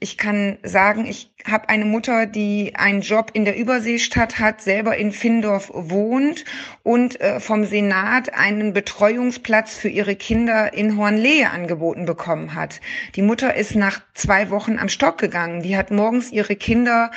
Ich 0.00 0.16
kann 0.16 0.58
sagen, 0.62 1.06
ich 1.06 1.32
habe 1.44 1.68
eine 1.68 1.84
Mutter, 1.84 2.26
die 2.26 2.76
einen 2.76 3.00
Job 3.00 3.30
in 3.32 3.44
der 3.44 3.56
Überseestadt 3.56 4.38
hat, 4.38 4.60
selber 4.60 4.96
in 4.96 5.10
Findorf 5.10 5.72
wohnt 5.74 6.44
und 6.84 7.20
äh, 7.20 7.40
vom 7.40 7.64
Senat 7.64 8.32
einen 8.32 8.72
Betreuungsplatz 8.72 9.74
für 9.74 9.88
ihre 9.88 10.14
Kinder 10.14 10.72
in 10.72 10.96
Hornlehe 10.96 11.50
angeboten 11.50 12.04
bekommen 12.04 12.54
hat. 12.54 12.80
Die 13.16 13.22
Mutter 13.22 13.56
ist 13.56 13.74
nach 13.74 14.00
zwei 14.14 14.50
Wochen 14.50 14.78
am 14.78 14.88
Stock 14.88 15.18
gegangen. 15.18 15.62
Die 15.62 15.76
hat 15.76 15.90
morgens 15.90 16.30
ihre 16.30 16.54
Kinder 16.54 17.10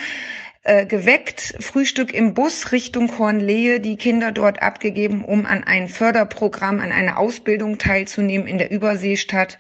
äh, 0.64 0.86
geweckt, 0.86 1.56
Frühstück 1.60 2.14
im 2.14 2.34
Bus 2.34 2.72
Richtung 2.72 3.08
Kornlehe, 3.08 3.80
die 3.80 3.98
Kinder 3.98 4.32
dort 4.32 4.62
abgegeben, 4.62 5.26
um 5.26 5.46
an 5.46 5.64
ein 5.64 5.90
Förderprogramm, 5.90 6.80
an 6.80 6.92
einer 6.92 7.18
Ausbildung 7.18 7.78
teilzunehmen 7.78 8.48
in 8.48 8.58
der 8.58 8.72
Überseestadt. 8.72 9.58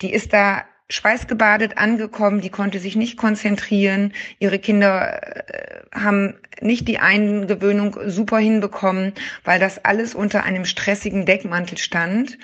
Die 0.00 0.12
ist 0.12 0.32
da 0.32 0.64
schweißgebadet 0.90 1.76
angekommen, 1.76 2.40
die 2.40 2.50
konnte 2.50 2.78
sich 2.78 2.96
nicht 2.96 3.16
konzentrieren. 3.16 4.12
Ihre 4.38 4.58
Kinder 4.58 5.20
äh, 5.22 5.80
haben 5.92 6.34
nicht 6.60 6.88
die 6.88 6.98
Eingewöhnung 6.98 7.96
super 8.06 8.38
hinbekommen, 8.38 9.12
weil 9.44 9.60
das 9.60 9.84
alles 9.84 10.14
unter 10.14 10.44
einem 10.44 10.64
stressigen 10.64 11.26
Deckmantel 11.26 11.78
stand. 11.78 12.38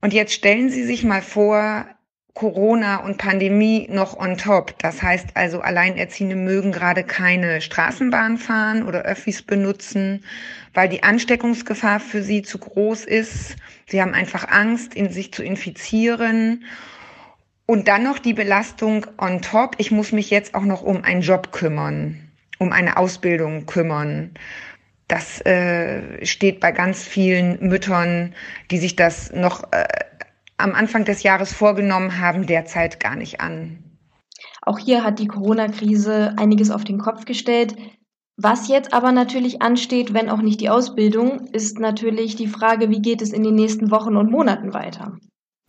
Und 0.00 0.12
jetzt 0.12 0.34
stellen 0.34 0.70
Sie 0.70 0.84
sich 0.84 1.04
mal 1.04 1.22
vor, 1.22 1.86
Corona 2.34 2.96
und 2.96 3.18
Pandemie 3.18 3.86
noch 3.90 4.18
on 4.18 4.38
top. 4.38 4.78
Das 4.78 5.02
heißt 5.02 5.28
also, 5.34 5.60
Alleinerziehende 5.60 6.34
mögen 6.34 6.72
gerade 6.72 7.04
keine 7.04 7.60
Straßenbahn 7.60 8.38
fahren 8.38 8.84
oder 8.84 9.02
Öffis 9.02 9.42
benutzen, 9.42 10.24
weil 10.72 10.88
die 10.88 11.02
Ansteckungsgefahr 11.02 12.00
für 12.00 12.22
sie 12.22 12.42
zu 12.42 12.58
groß 12.58 13.04
ist. 13.04 13.56
Sie 13.86 14.00
haben 14.00 14.14
einfach 14.14 14.48
Angst, 14.48 14.94
in 14.94 15.10
sich 15.10 15.32
zu 15.32 15.42
infizieren. 15.42 16.64
Und 17.66 17.86
dann 17.88 18.02
noch 18.02 18.18
die 18.18 18.34
Belastung 18.34 19.06
on 19.18 19.42
top. 19.42 19.74
Ich 19.78 19.90
muss 19.90 20.12
mich 20.12 20.30
jetzt 20.30 20.54
auch 20.54 20.64
noch 20.64 20.82
um 20.82 21.04
einen 21.04 21.22
Job 21.22 21.52
kümmern, 21.52 22.30
um 22.58 22.72
eine 22.72 22.96
Ausbildung 22.96 23.66
kümmern. 23.66 24.32
Das 25.06 25.44
äh, 25.44 26.24
steht 26.24 26.60
bei 26.60 26.72
ganz 26.72 27.04
vielen 27.04 27.68
Müttern, 27.68 28.34
die 28.70 28.78
sich 28.78 28.96
das 28.96 29.30
noch 29.32 29.70
äh, 29.72 29.84
am 30.62 30.74
Anfang 30.74 31.04
des 31.04 31.22
Jahres 31.22 31.52
vorgenommen 31.52 32.18
haben, 32.18 32.46
derzeit 32.46 33.00
gar 33.00 33.16
nicht 33.16 33.40
an. 33.40 33.82
Auch 34.62 34.78
hier 34.78 35.02
hat 35.02 35.18
die 35.18 35.26
Corona-Krise 35.26 36.34
einiges 36.36 36.70
auf 36.70 36.84
den 36.84 36.98
Kopf 36.98 37.24
gestellt. 37.24 37.74
Was 38.36 38.68
jetzt 38.68 38.94
aber 38.94 39.12
natürlich 39.12 39.60
ansteht, 39.60 40.14
wenn 40.14 40.30
auch 40.30 40.40
nicht 40.40 40.60
die 40.60 40.70
Ausbildung, 40.70 41.48
ist 41.52 41.78
natürlich 41.78 42.36
die 42.36 42.46
Frage, 42.46 42.88
wie 42.88 43.02
geht 43.02 43.22
es 43.22 43.32
in 43.32 43.42
den 43.42 43.54
nächsten 43.54 43.90
Wochen 43.90 44.16
und 44.16 44.30
Monaten 44.30 44.72
weiter? 44.72 45.18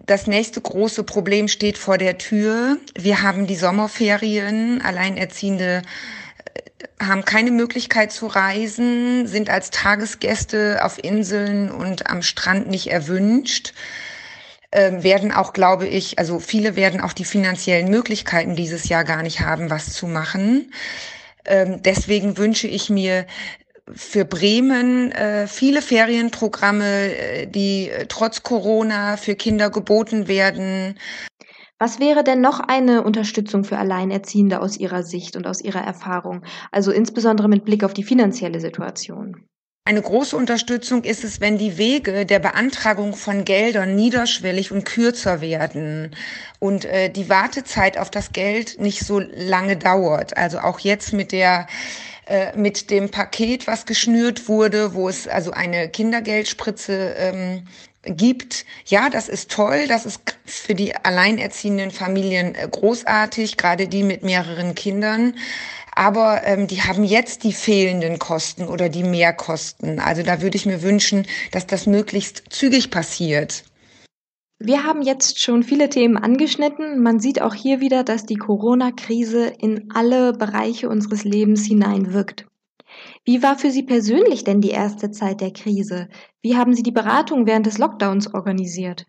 Das 0.05 0.27
nächste 0.27 0.61
große 0.61 1.03
Problem 1.03 1.47
steht 1.47 1.77
vor 1.77 1.97
der 1.97 2.17
Tür. 2.17 2.77
Wir 2.97 3.21
haben 3.21 3.47
die 3.47 3.55
Sommerferien. 3.55 4.81
Alleinerziehende 4.81 5.81
äh, 6.53 7.03
haben 7.05 7.25
keine 7.25 7.51
Möglichkeit 7.51 8.11
zu 8.11 8.27
reisen, 8.27 9.27
sind 9.27 9.49
als 9.49 9.71
Tagesgäste 9.71 10.79
auf 10.83 11.03
Inseln 11.03 11.71
und 11.71 12.09
am 12.09 12.21
Strand 12.21 12.69
nicht 12.69 12.87
erwünscht 12.87 13.73
äh, 14.73 15.03
werden 15.03 15.31
auch, 15.31 15.53
glaube 15.53 15.87
ich, 15.87 16.17
also 16.17 16.39
viele 16.39 16.75
werden 16.75 16.99
auch 16.99 17.13
die 17.13 17.25
finanziellen 17.25 17.89
Möglichkeiten 17.89 18.55
dieses 18.55 18.89
Jahr 18.89 19.03
gar 19.03 19.21
nicht 19.21 19.41
haben, 19.41 19.69
was 19.69 19.93
zu 19.93 20.07
machen. 20.07 20.71
Ähm, 21.45 21.81
deswegen 21.83 22.37
wünsche 22.37 22.67
ich 22.67 22.89
mir 22.89 23.27
für 23.91 24.25
Bremen 24.25 25.11
äh, 25.11 25.45
viele 25.47 25.81
Ferienprogramme, 25.81 27.15
äh, 27.15 27.47
die 27.47 27.89
äh, 27.89 28.05
trotz 28.07 28.41
Corona 28.41 29.17
für 29.17 29.35
Kinder 29.35 29.69
geboten 29.69 30.27
werden. 30.27 30.97
Was 31.79 31.99
wäre 31.99 32.23
denn 32.23 32.41
noch 32.41 32.59
eine 32.59 33.03
Unterstützung 33.03 33.65
für 33.65 33.77
Alleinerziehende 33.77 34.61
aus 34.61 34.77
Ihrer 34.77 35.03
Sicht 35.03 35.35
und 35.35 35.45
aus 35.45 35.61
Ihrer 35.61 35.81
Erfahrung, 35.81 36.43
also 36.71 36.91
insbesondere 36.91 37.49
mit 37.49 37.65
Blick 37.65 37.83
auf 37.83 37.93
die 37.93 38.03
finanzielle 38.03 38.59
Situation? 38.59 39.47
Eine 39.85 40.01
große 40.01 40.37
Unterstützung 40.37 41.03
ist 41.03 41.25
es, 41.25 41.41
wenn 41.41 41.57
die 41.57 41.77
Wege 41.77 42.25
der 42.25 42.39
Beantragung 42.39 43.17
von 43.17 43.43
Geldern 43.43 43.95
niederschwellig 43.95 44.71
und 44.71 44.85
kürzer 44.85 45.41
werden 45.41 46.15
und 46.59 46.85
äh, 46.85 47.09
die 47.09 47.27
Wartezeit 47.27 47.97
auf 47.97 48.09
das 48.09 48.31
Geld 48.31 48.79
nicht 48.79 49.01
so 49.01 49.19
lange 49.19 49.75
dauert. 49.75 50.37
Also 50.37 50.59
auch 50.59 50.79
jetzt 50.79 51.11
mit 51.11 51.33
der 51.33 51.67
äh, 52.27 52.55
mit 52.55 52.91
dem 52.91 53.11
Paket, 53.11 53.67
was 53.67 53.85
geschnürt 53.85 54.47
wurde, 54.47 54.93
wo 54.93 55.09
es 55.09 55.27
also 55.27 55.51
eine 55.51 55.89
Kindergeldspritze 55.89 57.15
ähm, 57.17 57.67
gibt. 58.03 58.65
Ja, 58.85 59.09
das 59.09 59.27
ist 59.27 59.51
toll, 59.51 59.87
das 59.89 60.05
ist 60.05 60.21
für 60.45 60.75
die 60.75 60.95
alleinerziehenden 60.95 61.91
Familien 61.91 62.55
äh, 62.55 62.65
großartig, 62.71 63.57
gerade 63.57 63.89
die 63.89 64.03
mit 64.03 64.23
mehreren 64.23 64.75
Kindern 64.75 65.35
aber 65.95 66.41
ähm, 66.45 66.67
die 66.67 66.81
haben 66.81 67.03
jetzt 67.03 67.43
die 67.43 67.53
fehlenden 67.53 68.19
Kosten 68.19 68.67
oder 68.67 68.89
die 68.89 69.03
Mehrkosten. 69.03 69.99
Also 69.99 70.23
da 70.23 70.41
würde 70.41 70.57
ich 70.57 70.65
mir 70.65 70.81
wünschen, 70.81 71.25
dass 71.51 71.67
das 71.67 71.85
möglichst 71.85 72.43
zügig 72.49 72.91
passiert. 72.91 73.63
Wir 74.59 74.83
haben 74.83 75.01
jetzt 75.01 75.41
schon 75.41 75.63
viele 75.63 75.89
Themen 75.89 76.17
angeschnitten. 76.17 77.01
Man 77.01 77.19
sieht 77.19 77.41
auch 77.41 77.53
hier 77.53 77.81
wieder, 77.81 78.03
dass 78.03 78.25
die 78.25 78.37
Corona-Krise 78.37 79.47
in 79.59 79.91
alle 79.93 80.33
Bereiche 80.33 80.87
unseres 80.87 81.25
Lebens 81.25 81.65
hineinwirkt. 81.65 82.45
Wie 83.25 83.43
war 83.43 83.57
für 83.57 83.71
Sie 83.71 83.83
persönlich 83.83 84.43
denn 84.43 84.61
die 84.61 84.69
erste 84.69 85.11
Zeit 85.11 85.41
der 85.41 85.51
Krise? 85.51 86.07
Wie 86.41 86.55
haben 86.55 86.73
Sie 86.73 86.83
die 86.83 86.91
Beratung 86.91 87.45
während 87.45 87.65
des 87.65 87.77
Lockdowns 87.77 88.33
organisiert? 88.33 89.05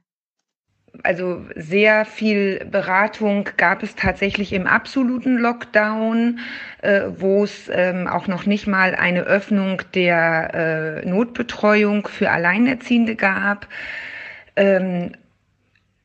Also 1.02 1.44
sehr 1.56 2.04
viel 2.04 2.64
Beratung 2.64 3.48
gab 3.56 3.82
es 3.82 3.94
tatsächlich 3.96 4.52
im 4.52 4.66
absoluten 4.66 5.36
Lockdown, 5.38 6.38
äh, 6.82 7.02
wo 7.18 7.44
es 7.44 7.70
ähm, 7.72 8.06
auch 8.06 8.26
noch 8.26 8.46
nicht 8.46 8.66
mal 8.66 8.94
eine 8.94 9.22
Öffnung 9.22 9.82
der 9.94 11.02
äh, 11.02 11.08
Notbetreuung 11.08 12.06
für 12.06 12.30
Alleinerziehende 12.30 13.16
gab. 13.16 13.66
Ähm, 14.56 15.12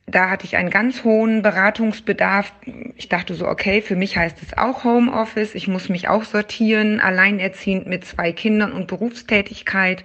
da 0.08 0.32
hatte 0.32 0.46
ich 0.46 0.58
einen 0.58 0.72
ganz 0.72 1.04
hohen 1.04 1.44
Beratungsbedarf. 1.44 2.52
Ich 2.96 3.10
dachte 3.10 3.36
so, 3.36 3.48
okay, 3.48 3.82
für 3.84 3.96
mich 3.96 4.18
heißt 4.18 4.42
es 4.42 4.58
auch 4.58 4.84
Homeoffice. 4.84 5.54
Ich 5.54 5.68
muss 5.68 5.88
mich 5.88 6.08
auch 6.08 6.24
sortieren, 6.24 7.00
alleinerziehend 7.00 7.86
mit 7.86 8.06
zwei 8.06 8.32
Kindern 8.32 8.72
und 8.72 8.88
Berufstätigkeit. 8.88 10.04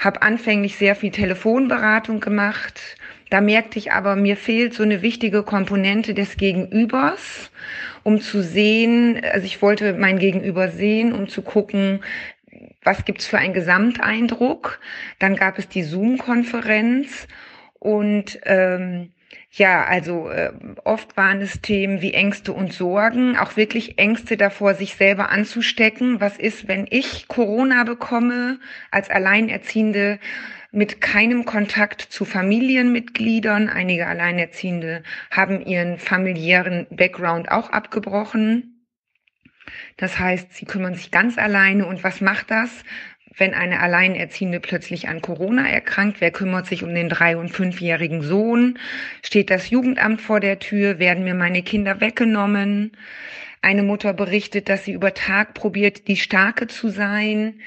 Habe 0.00 0.22
anfänglich 0.22 0.76
sehr 0.76 0.96
viel 0.96 1.12
Telefonberatung 1.12 2.18
gemacht 2.18 2.96
da 3.32 3.40
merkte 3.40 3.78
ich 3.78 3.92
aber, 3.92 4.14
mir 4.14 4.36
fehlt 4.36 4.74
so 4.74 4.82
eine 4.82 5.00
wichtige 5.00 5.42
Komponente 5.42 6.12
des 6.12 6.36
Gegenübers, 6.36 7.50
um 8.02 8.20
zu 8.20 8.42
sehen, 8.42 9.22
also 9.32 9.46
ich 9.46 9.62
wollte 9.62 9.94
mein 9.94 10.18
Gegenüber 10.18 10.68
sehen, 10.68 11.14
um 11.14 11.28
zu 11.28 11.40
gucken, 11.40 12.00
was 12.84 13.06
gibt's 13.06 13.26
für 13.26 13.38
einen 13.38 13.54
Gesamteindruck. 13.54 14.80
Dann 15.18 15.36
gab 15.36 15.58
es 15.58 15.66
die 15.66 15.82
Zoom-Konferenz 15.82 17.26
und 17.78 18.38
ähm, 18.44 19.12
ja, 19.50 19.84
also 19.84 20.28
äh, 20.28 20.52
oft 20.84 21.16
waren 21.16 21.40
es 21.40 21.62
Themen 21.62 22.02
wie 22.02 22.12
Ängste 22.12 22.52
und 22.52 22.74
Sorgen, 22.74 23.38
auch 23.38 23.56
wirklich 23.56 23.98
Ängste 23.98 24.36
davor, 24.36 24.74
sich 24.74 24.94
selber 24.96 25.30
anzustecken. 25.30 26.20
Was 26.20 26.36
ist, 26.38 26.68
wenn 26.68 26.86
ich 26.90 27.28
Corona 27.28 27.84
bekomme 27.84 28.58
als 28.90 29.08
Alleinerziehende? 29.08 30.18
Mit 30.72 31.02
keinem 31.02 31.44
Kontakt 31.44 32.00
zu 32.00 32.24
Familienmitgliedern. 32.24 33.68
Einige 33.68 34.06
Alleinerziehende 34.06 35.02
haben 35.30 35.64
ihren 35.64 35.98
familiären 35.98 36.86
Background 36.90 37.50
auch 37.50 37.70
abgebrochen. 37.70 38.86
Das 39.98 40.18
heißt, 40.18 40.54
sie 40.54 40.64
kümmern 40.64 40.94
sich 40.94 41.10
ganz 41.10 41.36
alleine. 41.36 41.86
Und 41.86 42.02
was 42.02 42.22
macht 42.22 42.50
das? 42.50 42.70
Wenn 43.36 43.54
eine 43.54 43.80
Alleinerziehende 43.80 44.60
plötzlich 44.60 45.08
an 45.08 45.20
Corona 45.20 45.68
erkrankt, 45.68 46.20
wer 46.20 46.30
kümmert 46.30 46.66
sich 46.66 46.82
um 46.82 46.94
den 46.94 47.08
drei- 47.08 47.36
und 47.36 47.50
fünfjährigen 47.50 48.22
Sohn? 48.22 48.78
Steht 49.22 49.50
das 49.50 49.70
Jugendamt 49.70 50.22
vor 50.22 50.40
der 50.40 50.58
Tür? 50.58 50.98
Werden 50.98 51.24
mir 51.24 51.34
meine 51.34 51.62
Kinder 51.62 52.00
weggenommen? 52.00 52.92
Eine 53.60 53.82
Mutter 53.82 54.12
berichtet, 54.14 54.68
dass 54.68 54.84
sie 54.84 54.92
über 54.92 55.14
Tag 55.14 55.54
probiert, 55.54 56.08
die 56.08 56.16
Starke 56.16 56.66
zu 56.66 56.88
sein 56.88 57.60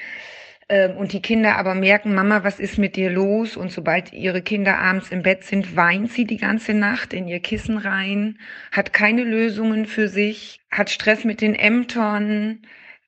und 0.68 1.12
die 1.12 1.22
Kinder 1.22 1.56
aber 1.56 1.74
merken, 1.74 2.14
Mama, 2.14 2.42
was 2.42 2.58
ist 2.58 2.76
mit 2.76 2.96
dir 2.96 3.08
los? 3.08 3.56
Und 3.56 3.70
sobald 3.70 4.12
ihre 4.12 4.42
Kinder 4.42 4.78
abends 4.78 5.12
im 5.12 5.22
Bett 5.22 5.44
sind, 5.44 5.76
weint 5.76 6.10
sie 6.10 6.24
die 6.24 6.38
ganze 6.38 6.74
Nacht 6.74 7.12
in 7.12 7.28
ihr 7.28 7.38
Kissen 7.38 7.78
rein, 7.78 8.38
hat 8.72 8.92
keine 8.92 9.22
Lösungen 9.22 9.86
für 9.86 10.08
sich, 10.08 10.60
hat 10.70 10.90
Stress 10.90 11.24
mit 11.24 11.40
den 11.40 11.54
Ämtern, 11.54 12.62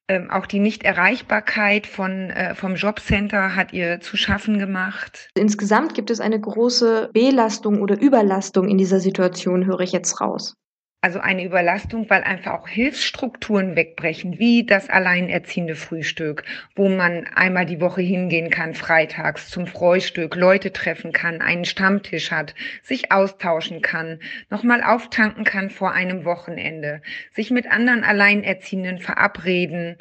ähm, 0.07 0.31
auch 0.31 0.47
die 0.47 0.61
Nichterreichbarkeit 0.61 1.87
von, 1.87 2.31
äh, 2.31 2.55
vom 2.55 2.77
Jobcenter 2.77 3.57
hat 3.57 3.73
ihr 3.73 4.01
zu 4.01 4.17
schaffen 4.17 4.59
gemacht. 4.59 5.29
Insgesamt 5.37 5.95
gibt 5.95 6.11
es 6.11 6.21
eine 6.21 6.41
große 6.41 7.11
Belastung 7.13 7.83
oder 7.83 8.01
Überlastung 8.01 8.69
in 8.69 8.79
dieser 8.79 9.01
Situation, 9.01 9.67
höre 9.67 9.81
ich 9.81 9.93
jetzt 9.93 10.21
raus 10.21 10.55
also 11.01 11.21
eine 11.21 11.45
Überlastung, 11.45 12.11
weil 12.11 12.25
einfach 12.25 12.55
auch 12.55 12.69
Hilfsstrukturen 12.69 13.77
wegbrechen, 13.77 14.41
wie 14.41 14.67
das 14.67 14.91
alleinerziehende 14.91 15.77
Frühstück, 15.77 16.43
wo 16.75 16.89
man 16.89 17.27
einmal 17.35 17.67
die 17.67 17.81
Woche 17.81 18.03
hingehen 18.03 18.51
kann, 18.51 18.75
freitags 18.75 19.49
zum 19.49 19.69
Frühstück, 19.69 20.35
Leute 20.35 20.73
treffen 20.73 21.13
kann, 21.13 21.41
einen 21.41 21.65
Stammtisch 21.65 22.33
hat, 22.33 22.57
sich 22.83 23.13
austauschen 23.13 23.81
kann, 23.81 24.19
nochmal 24.51 24.83
auftanken 24.83 25.45
kann 25.45 25.71
vor 25.71 25.93
einem 25.93 26.25
Wochenende, 26.25 27.01
sich 27.33 27.53
mit 27.53 27.71
anderen 27.71 28.03
Alleinerziehenden 28.03 28.99
verabreden 28.99 29.99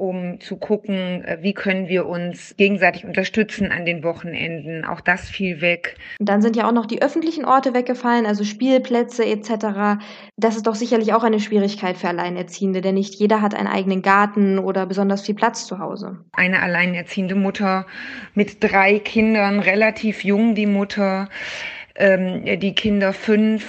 um 0.00 0.40
zu 0.40 0.56
gucken, 0.56 1.22
äh, 1.24 1.38
wie 1.42 1.52
können 1.52 1.88
wir 1.88 2.06
uns 2.06 2.56
gegenseitig 2.56 3.04
unterstützen 3.04 3.70
an 3.70 3.84
den 3.84 4.02
Wochenenden. 4.02 4.84
Auch 4.86 5.02
das 5.02 5.28
fiel 5.28 5.60
weg. 5.60 5.96
Und 6.18 6.28
dann 6.28 6.40
sind 6.40 6.56
ja 6.56 6.66
auch 6.66 6.72
noch 6.72 6.86
die 6.86 7.02
öffentlichen 7.02 7.44
Orte 7.44 7.74
weggefallen, 7.74 8.24
also 8.24 8.42
Spielplätze 8.42 9.26
etc. 9.26 10.02
Das 10.36 10.56
ist 10.56 10.66
doch 10.66 10.74
sicherlich 10.74 11.12
auch 11.12 11.22
eine 11.22 11.38
Schwierigkeit 11.38 11.98
für 11.98 12.08
Alleinerziehende, 12.08 12.80
denn 12.80 12.94
nicht 12.94 13.14
jeder 13.16 13.42
hat 13.42 13.54
einen 13.54 13.68
eigenen 13.68 14.00
Garten 14.00 14.58
oder 14.58 14.86
besonders 14.86 15.26
viel 15.26 15.34
Platz 15.34 15.66
zu 15.66 15.78
Hause. 15.78 16.18
Eine 16.32 16.62
alleinerziehende 16.62 17.34
Mutter 17.34 17.86
mit 18.34 18.64
drei 18.64 18.98
Kindern, 18.98 19.60
relativ 19.60 20.24
jung 20.24 20.54
die 20.54 20.66
Mutter, 20.66 21.28
ähm, 21.96 22.44
die 22.58 22.74
Kinder 22.74 23.12
fünf, 23.12 23.66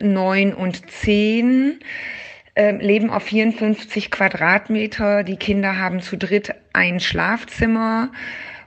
neun 0.00 0.52
und 0.52 0.90
zehn 0.90 1.78
äh, 2.54 2.72
leben 2.72 3.10
auf 3.10 3.24
54 3.24 4.10
Quadratmeter. 4.10 5.24
Die 5.24 5.36
Kinder 5.36 5.78
haben 5.78 6.00
zu 6.00 6.16
dritt 6.16 6.54
ein 6.72 7.00
Schlafzimmer 7.00 8.10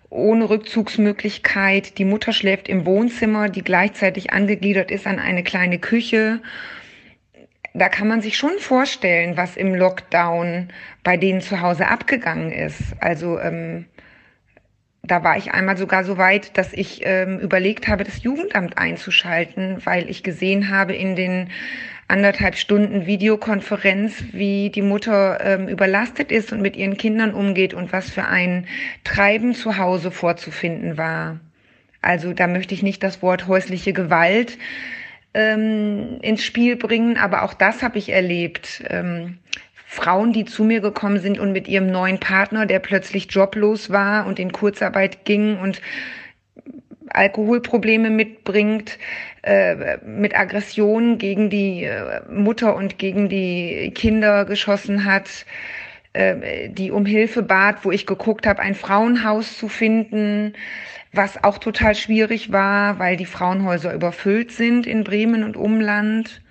ohne 0.09 0.49
Rückzugsmöglichkeit. 0.49 1.97
Die 1.97 2.05
Mutter 2.05 2.33
schläft 2.33 2.69
im 2.69 2.85
Wohnzimmer, 2.85 3.49
die 3.49 3.63
gleichzeitig 3.63 4.31
angegliedert 4.31 4.91
ist 4.91 5.07
an 5.07 5.19
eine 5.19 5.43
kleine 5.43 5.79
Küche. 5.79 6.41
Da 7.73 7.89
kann 7.89 8.07
man 8.07 8.21
sich 8.21 8.37
schon 8.37 8.57
vorstellen, 8.59 9.35
was 9.35 9.57
im 9.57 9.75
Lockdown 9.75 10.69
bei 11.03 11.17
denen 11.17 11.41
zu 11.41 11.59
Hause 11.59 11.87
abgegangen 11.87 12.51
ist. 12.51 12.81
Also 13.01 13.37
ähm, 13.39 13.85
da 15.07 15.23
war 15.23 15.37
ich 15.37 15.51
einmal 15.51 15.77
sogar 15.77 16.03
so 16.03 16.17
weit, 16.17 16.57
dass 16.57 16.73
ich 16.73 17.01
ähm, 17.03 17.39
überlegt 17.39 17.87
habe, 17.87 18.03
das 18.03 18.23
Jugendamt 18.23 18.77
einzuschalten, 18.77 19.77
weil 19.85 20.09
ich 20.09 20.23
gesehen 20.23 20.69
habe 20.69 20.93
in 20.93 21.15
den 21.15 21.49
anderthalb 22.07 22.55
Stunden 22.55 23.05
Videokonferenz, 23.05 24.23
wie 24.31 24.69
die 24.69 24.81
Mutter 24.81 25.39
ähm, 25.41 25.67
überlastet 25.67 26.31
ist 26.31 26.51
und 26.51 26.61
mit 26.61 26.75
ihren 26.75 26.97
Kindern 26.97 27.33
umgeht 27.33 27.73
und 27.73 27.91
was 27.91 28.09
für 28.09 28.25
ein 28.25 28.67
Treiben 29.03 29.55
zu 29.55 29.77
Hause 29.77 30.11
vorzufinden 30.11 30.97
war. 30.97 31.39
Also 32.01 32.33
da 32.33 32.47
möchte 32.47 32.75
ich 32.75 32.83
nicht 32.83 33.01
das 33.01 33.21
Wort 33.23 33.47
häusliche 33.47 33.93
Gewalt 33.93 34.59
ähm, 35.33 36.19
ins 36.21 36.43
Spiel 36.43 36.75
bringen, 36.75 37.17
aber 37.17 37.43
auch 37.43 37.53
das 37.55 37.81
habe 37.81 37.97
ich 37.97 38.09
erlebt. 38.09 38.83
Ähm, 38.87 39.39
Frauen, 39.95 40.33
die 40.33 40.43
zu 40.43 40.65
mir 40.65 40.81
gekommen 40.81 41.19
sind 41.19 41.39
und 41.39 41.53
mit 41.53 41.69
ihrem 41.69 41.87
neuen 41.87 42.19
Partner, 42.19 42.65
der 42.65 42.79
plötzlich 42.79 43.27
joblos 43.29 43.89
war 43.89 44.27
und 44.27 44.39
in 44.39 44.51
Kurzarbeit 44.51 45.23
ging 45.23 45.57
und 45.57 45.81
Alkoholprobleme 47.07 48.09
mitbringt, 48.09 48.99
äh, 49.43 49.97
mit 50.05 50.37
Aggressionen 50.37 51.17
gegen 51.17 51.49
die 51.49 51.85
äh, 51.85 52.21
Mutter 52.29 52.75
und 52.75 52.99
gegen 52.99 53.29
die 53.29 53.91
Kinder 53.95 54.43
geschossen 54.43 55.05
hat, 55.05 55.45
äh, 56.11 56.67
die 56.67 56.91
um 56.91 57.05
Hilfe 57.05 57.41
bat, 57.41 57.85
wo 57.85 57.91
ich 57.91 58.05
geguckt 58.05 58.45
habe, 58.45 58.61
ein 58.61 58.75
Frauenhaus 58.75 59.57
zu 59.57 59.69
finden, 59.69 60.53
was 61.13 61.41
auch 61.41 61.57
total 61.57 61.95
schwierig 61.95 62.51
war, 62.51 62.99
weil 62.99 63.15
die 63.15 63.25
Frauenhäuser 63.25 63.93
überfüllt 63.93 64.51
sind 64.51 64.85
in 64.87 65.05
Bremen 65.05 65.43
und 65.43 65.55
Umland. 65.55 66.41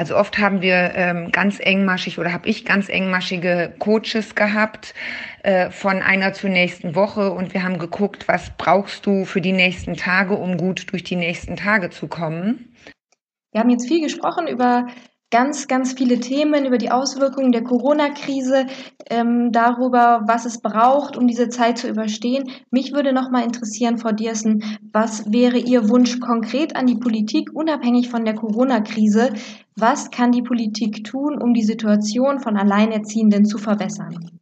Also 0.00 0.16
oft 0.16 0.38
haben 0.38 0.62
wir 0.62 0.92
ähm, 0.94 1.30
ganz 1.30 1.60
engmaschig 1.60 2.18
oder 2.18 2.32
habe 2.32 2.48
ich 2.48 2.64
ganz 2.64 2.88
engmaschige 2.88 3.74
Coaches 3.78 4.34
gehabt 4.34 4.94
äh, 5.42 5.68
von 5.68 6.00
einer 6.00 6.32
zur 6.32 6.48
nächsten 6.48 6.94
Woche 6.94 7.32
und 7.32 7.52
wir 7.52 7.64
haben 7.64 7.76
geguckt, 7.76 8.26
was 8.26 8.50
brauchst 8.56 9.04
du 9.04 9.26
für 9.26 9.42
die 9.42 9.52
nächsten 9.52 9.98
Tage, 9.98 10.38
um 10.38 10.56
gut 10.56 10.90
durch 10.90 11.04
die 11.04 11.16
nächsten 11.16 11.54
Tage 11.54 11.90
zu 11.90 12.08
kommen. 12.08 12.74
Wir 13.52 13.60
haben 13.60 13.68
jetzt 13.68 13.88
viel 13.88 14.00
gesprochen 14.00 14.46
über 14.48 14.86
ganz, 15.30 15.68
ganz 15.68 15.92
viele 15.92 16.18
Themen 16.18 16.64
über 16.64 16.78
die 16.78 16.90
Auswirkungen 16.90 17.52
der 17.52 17.62
Corona-Krise, 17.62 18.66
ähm, 19.08 19.50
darüber, 19.52 20.22
was 20.26 20.44
es 20.44 20.60
braucht, 20.60 21.16
um 21.16 21.26
diese 21.26 21.48
Zeit 21.48 21.78
zu 21.78 21.88
überstehen. 21.88 22.50
Mich 22.70 22.92
würde 22.92 23.12
noch 23.12 23.30
mal 23.30 23.44
interessieren, 23.44 23.98
Frau 23.98 24.12
Diersen, 24.12 24.64
was 24.92 25.30
wäre 25.30 25.58
Ihr 25.58 25.88
Wunsch 25.88 26.18
konkret 26.20 26.74
an 26.76 26.86
die 26.86 26.98
Politik, 26.98 27.50
unabhängig 27.54 28.08
von 28.08 28.24
der 28.24 28.34
Corona-Krise? 28.34 29.32
Was 29.80 30.10
kann 30.10 30.30
die 30.30 30.42
Politik 30.42 31.04
tun, 31.04 31.40
um 31.40 31.54
die 31.54 31.62
Situation 31.62 32.40
von 32.40 32.56
Alleinerziehenden 32.56 33.46
zu 33.46 33.58
verbessern? 33.58 34.40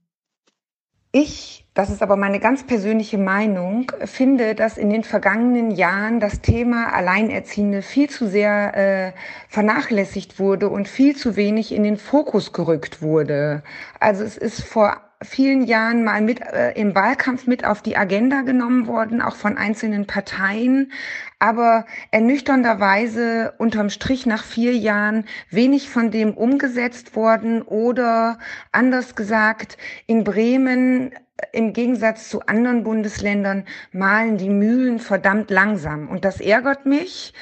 Ich 1.12 1.58
das 1.78 1.90
ist 1.90 2.02
aber 2.02 2.16
meine 2.16 2.40
ganz 2.40 2.66
persönliche 2.66 3.18
Meinung, 3.18 3.92
finde, 4.04 4.56
dass 4.56 4.78
in 4.78 4.90
den 4.90 5.04
vergangenen 5.04 5.70
Jahren 5.70 6.18
das 6.18 6.40
Thema 6.40 6.92
Alleinerziehende 6.92 7.82
viel 7.82 8.10
zu 8.10 8.26
sehr 8.26 8.76
äh, 8.76 9.12
vernachlässigt 9.48 10.40
wurde 10.40 10.70
und 10.70 10.88
viel 10.88 11.14
zu 11.14 11.36
wenig 11.36 11.70
in 11.70 11.84
den 11.84 11.96
Fokus 11.96 12.52
gerückt 12.52 13.00
wurde. 13.00 13.62
Also 14.00 14.24
es 14.24 14.36
ist 14.36 14.64
vor 14.64 15.07
vielen 15.22 15.64
Jahren 15.64 16.04
mal 16.04 16.20
mit 16.20 16.40
äh, 16.40 16.72
im 16.72 16.94
Wahlkampf 16.94 17.46
mit 17.46 17.64
auf 17.64 17.82
die 17.82 17.96
Agenda 17.96 18.42
genommen 18.42 18.86
worden, 18.86 19.20
auch 19.20 19.34
von 19.34 19.56
einzelnen 19.56 20.06
Parteien, 20.06 20.92
aber 21.38 21.86
ernüchternderweise 22.10 23.54
unterm 23.58 23.90
Strich 23.90 24.26
nach 24.26 24.44
vier 24.44 24.76
Jahren 24.76 25.24
wenig 25.50 25.90
von 25.90 26.10
dem 26.10 26.34
umgesetzt 26.34 27.16
worden 27.16 27.62
oder 27.62 28.38
anders 28.70 29.16
gesagt, 29.16 29.76
in 30.06 30.24
Bremen 30.24 31.12
im 31.52 31.72
Gegensatz 31.72 32.28
zu 32.28 32.46
anderen 32.46 32.82
Bundesländern 32.82 33.64
malen 33.92 34.38
die 34.38 34.50
Mühlen 34.50 34.98
verdammt 34.98 35.50
langsam. 35.50 36.08
Und 36.08 36.24
das 36.24 36.40
ärgert 36.40 36.84
mich, 36.84 37.32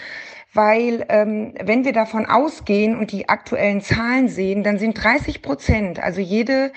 weil 0.52 1.04
ähm, 1.08 1.54
wenn 1.62 1.84
wir 1.84 1.92
davon 1.92 2.26
ausgehen 2.26 2.98
und 2.98 3.12
die 3.12 3.28
aktuellen 3.28 3.80
Zahlen 3.80 4.28
sehen, 4.28 4.64
dann 4.64 4.78
sind 4.78 5.02
30 5.02 5.42
Prozent, 5.42 6.02
also 6.02 6.20
jede, 6.20 6.72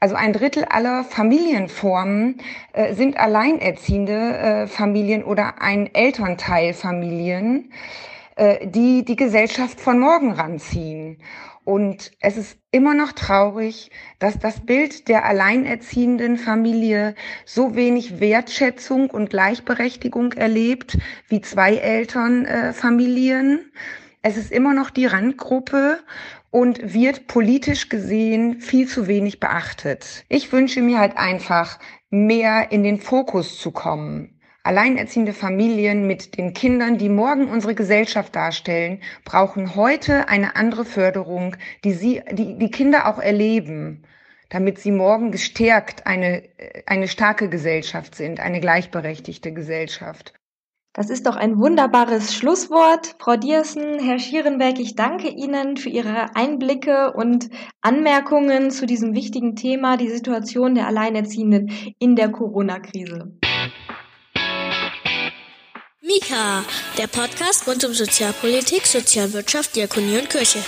also 0.00 0.14
ein 0.14 0.32
Drittel 0.32 0.64
aller 0.64 1.04
Familienformen 1.04 2.38
äh, 2.72 2.94
sind 2.94 3.18
alleinerziehende 3.18 4.38
äh, 4.38 4.66
Familien 4.66 5.22
oder 5.22 5.60
ein 5.60 5.94
Elternteil 5.94 6.72
Familien, 6.72 7.70
äh, 8.36 8.66
die 8.66 9.04
die 9.04 9.16
Gesellschaft 9.16 9.78
von 9.78 9.98
morgen 9.98 10.32
ranziehen. 10.32 11.18
Und 11.64 12.12
es 12.20 12.38
ist 12.38 12.58
immer 12.70 12.94
noch 12.94 13.12
traurig, 13.12 13.90
dass 14.18 14.38
das 14.38 14.60
Bild 14.60 15.08
der 15.08 15.26
alleinerziehenden 15.26 16.38
Familie 16.38 17.14
so 17.44 17.76
wenig 17.76 18.18
Wertschätzung 18.18 19.10
und 19.10 19.28
Gleichberechtigung 19.28 20.32
erlebt 20.32 20.96
wie 21.28 21.42
zwei 21.42 21.76
Elternfamilien. 21.76 23.70
Es 24.22 24.38
ist 24.38 24.50
immer 24.50 24.72
noch 24.72 24.88
die 24.88 25.06
Randgruppe 25.06 25.98
und 26.50 26.94
wird 26.94 27.26
politisch 27.26 27.88
gesehen 27.88 28.60
viel 28.60 28.88
zu 28.88 29.06
wenig 29.06 29.40
beachtet. 29.40 30.24
Ich 30.28 30.52
wünsche 30.52 30.82
mir 30.82 30.98
halt 30.98 31.16
einfach, 31.16 31.78
mehr 32.10 32.72
in 32.72 32.82
den 32.82 32.98
Fokus 32.98 33.58
zu 33.58 33.70
kommen. 33.70 34.40
Alleinerziehende 34.62 35.32
Familien 35.32 36.06
mit 36.06 36.36
den 36.36 36.52
Kindern, 36.52 36.98
die 36.98 37.08
morgen 37.08 37.48
unsere 37.48 37.74
Gesellschaft 37.74 38.36
darstellen, 38.36 39.00
brauchen 39.24 39.74
heute 39.74 40.28
eine 40.28 40.54
andere 40.56 40.84
Förderung, 40.84 41.56
die 41.84 41.92
sie, 41.92 42.22
die, 42.32 42.58
die 42.58 42.70
Kinder 42.70 43.06
auch 43.06 43.18
erleben, 43.18 44.04
damit 44.50 44.78
sie 44.78 44.90
morgen 44.90 45.30
gestärkt 45.30 46.06
eine, 46.06 46.42
eine 46.84 47.08
starke 47.08 47.48
Gesellschaft 47.48 48.14
sind, 48.14 48.40
eine 48.40 48.60
gleichberechtigte 48.60 49.52
Gesellschaft. 49.52 50.34
Das 51.00 51.08
ist 51.08 51.24
doch 51.24 51.36
ein 51.36 51.58
wunderbares 51.58 52.34
Schlusswort. 52.34 53.16
Frau 53.18 53.34
Diersen, 53.34 53.98
Herr 54.00 54.18
Schierenberg, 54.18 54.78
ich 54.78 54.96
danke 54.96 55.28
Ihnen 55.28 55.78
für 55.78 55.88
Ihre 55.88 56.36
Einblicke 56.36 57.14
und 57.14 57.48
Anmerkungen 57.80 58.70
zu 58.70 58.84
diesem 58.84 59.14
wichtigen 59.14 59.56
Thema, 59.56 59.96
die 59.96 60.10
Situation 60.10 60.74
der 60.74 60.86
Alleinerziehenden 60.86 61.94
in 61.98 62.16
der 62.16 62.28
Corona-Krise. 62.28 63.32
Mika, 66.02 66.64
der 66.98 67.06
Podcast 67.06 67.66
rund 67.66 67.82
um 67.82 67.94
Sozialpolitik, 67.94 68.84
Sozialwirtschaft, 68.84 69.76
Diakonie 69.76 70.18
und 70.18 70.28
Kirche. 70.28 70.58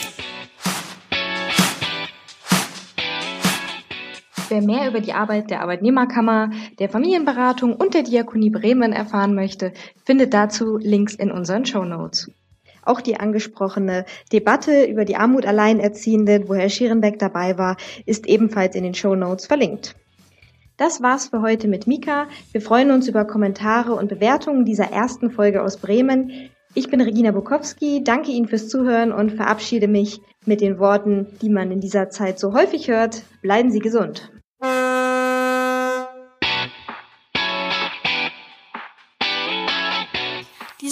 Wer 4.52 4.60
mehr 4.60 4.86
über 4.86 5.00
die 5.00 5.14
Arbeit 5.14 5.48
der 5.48 5.62
Arbeitnehmerkammer, 5.62 6.50
der 6.78 6.90
Familienberatung 6.90 7.74
und 7.74 7.94
der 7.94 8.02
Diakonie 8.02 8.50
Bremen 8.50 8.92
erfahren 8.92 9.34
möchte, 9.34 9.72
findet 10.04 10.34
dazu 10.34 10.76
Links 10.76 11.14
in 11.14 11.30
unseren 11.30 11.64
Show 11.64 11.86
Notes. 11.86 12.30
Auch 12.84 13.00
die 13.00 13.18
angesprochene 13.18 14.04
Debatte 14.30 14.84
über 14.84 15.06
die 15.06 15.16
Armut 15.16 15.46
Alleinerziehenden, 15.46 16.50
wo 16.50 16.54
Herr 16.54 16.68
Schierenbeck 16.68 17.18
dabei 17.18 17.56
war, 17.56 17.78
ist 18.04 18.26
ebenfalls 18.26 18.76
in 18.76 18.84
den 18.84 18.92
Show 18.92 19.14
Notes 19.14 19.46
verlinkt. 19.46 19.96
Das 20.76 21.00
war's 21.00 21.28
für 21.28 21.40
heute 21.40 21.66
mit 21.66 21.86
Mika. 21.86 22.26
Wir 22.52 22.60
freuen 22.60 22.90
uns 22.90 23.08
über 23.08 23.24
Kommentare 23.24 23.94
und 23.94 24.10
Bewertungen 24.10 24.66
dieser 24.66 24.92
ersten 24.92 25.30
Folge 25.30 25.62
aus 25.62 25.78
Bremen. 25.78 26.50
Ich 26.74 26.90
bin 26.90 27.00
Regina 27.00 27.30
Bukowski, 27.30 28.04
danke 28.04 28.32
Ihnen 28.32 28.48
fürs 28.48 28.68
Zuhören 28.68 29.12
und 29.12 29.32
verabschiede 29.32 29.88
mich 29.88 30.20
mit 30.44 30.60
den 30.60 30.78
Worten, 30.78 31.26
die 31.40 31.48
man 31.48 31.70
in 31.70 31.80
dieser 31.80 32.10
Zeit 32.10 32.38
so 32.38 32.52
häufig 32.52 32.88
hört. 32.88 33.22
Bleiben 33.40 33.70
Sie 33.70 33.78
gesund. 33.78 34.30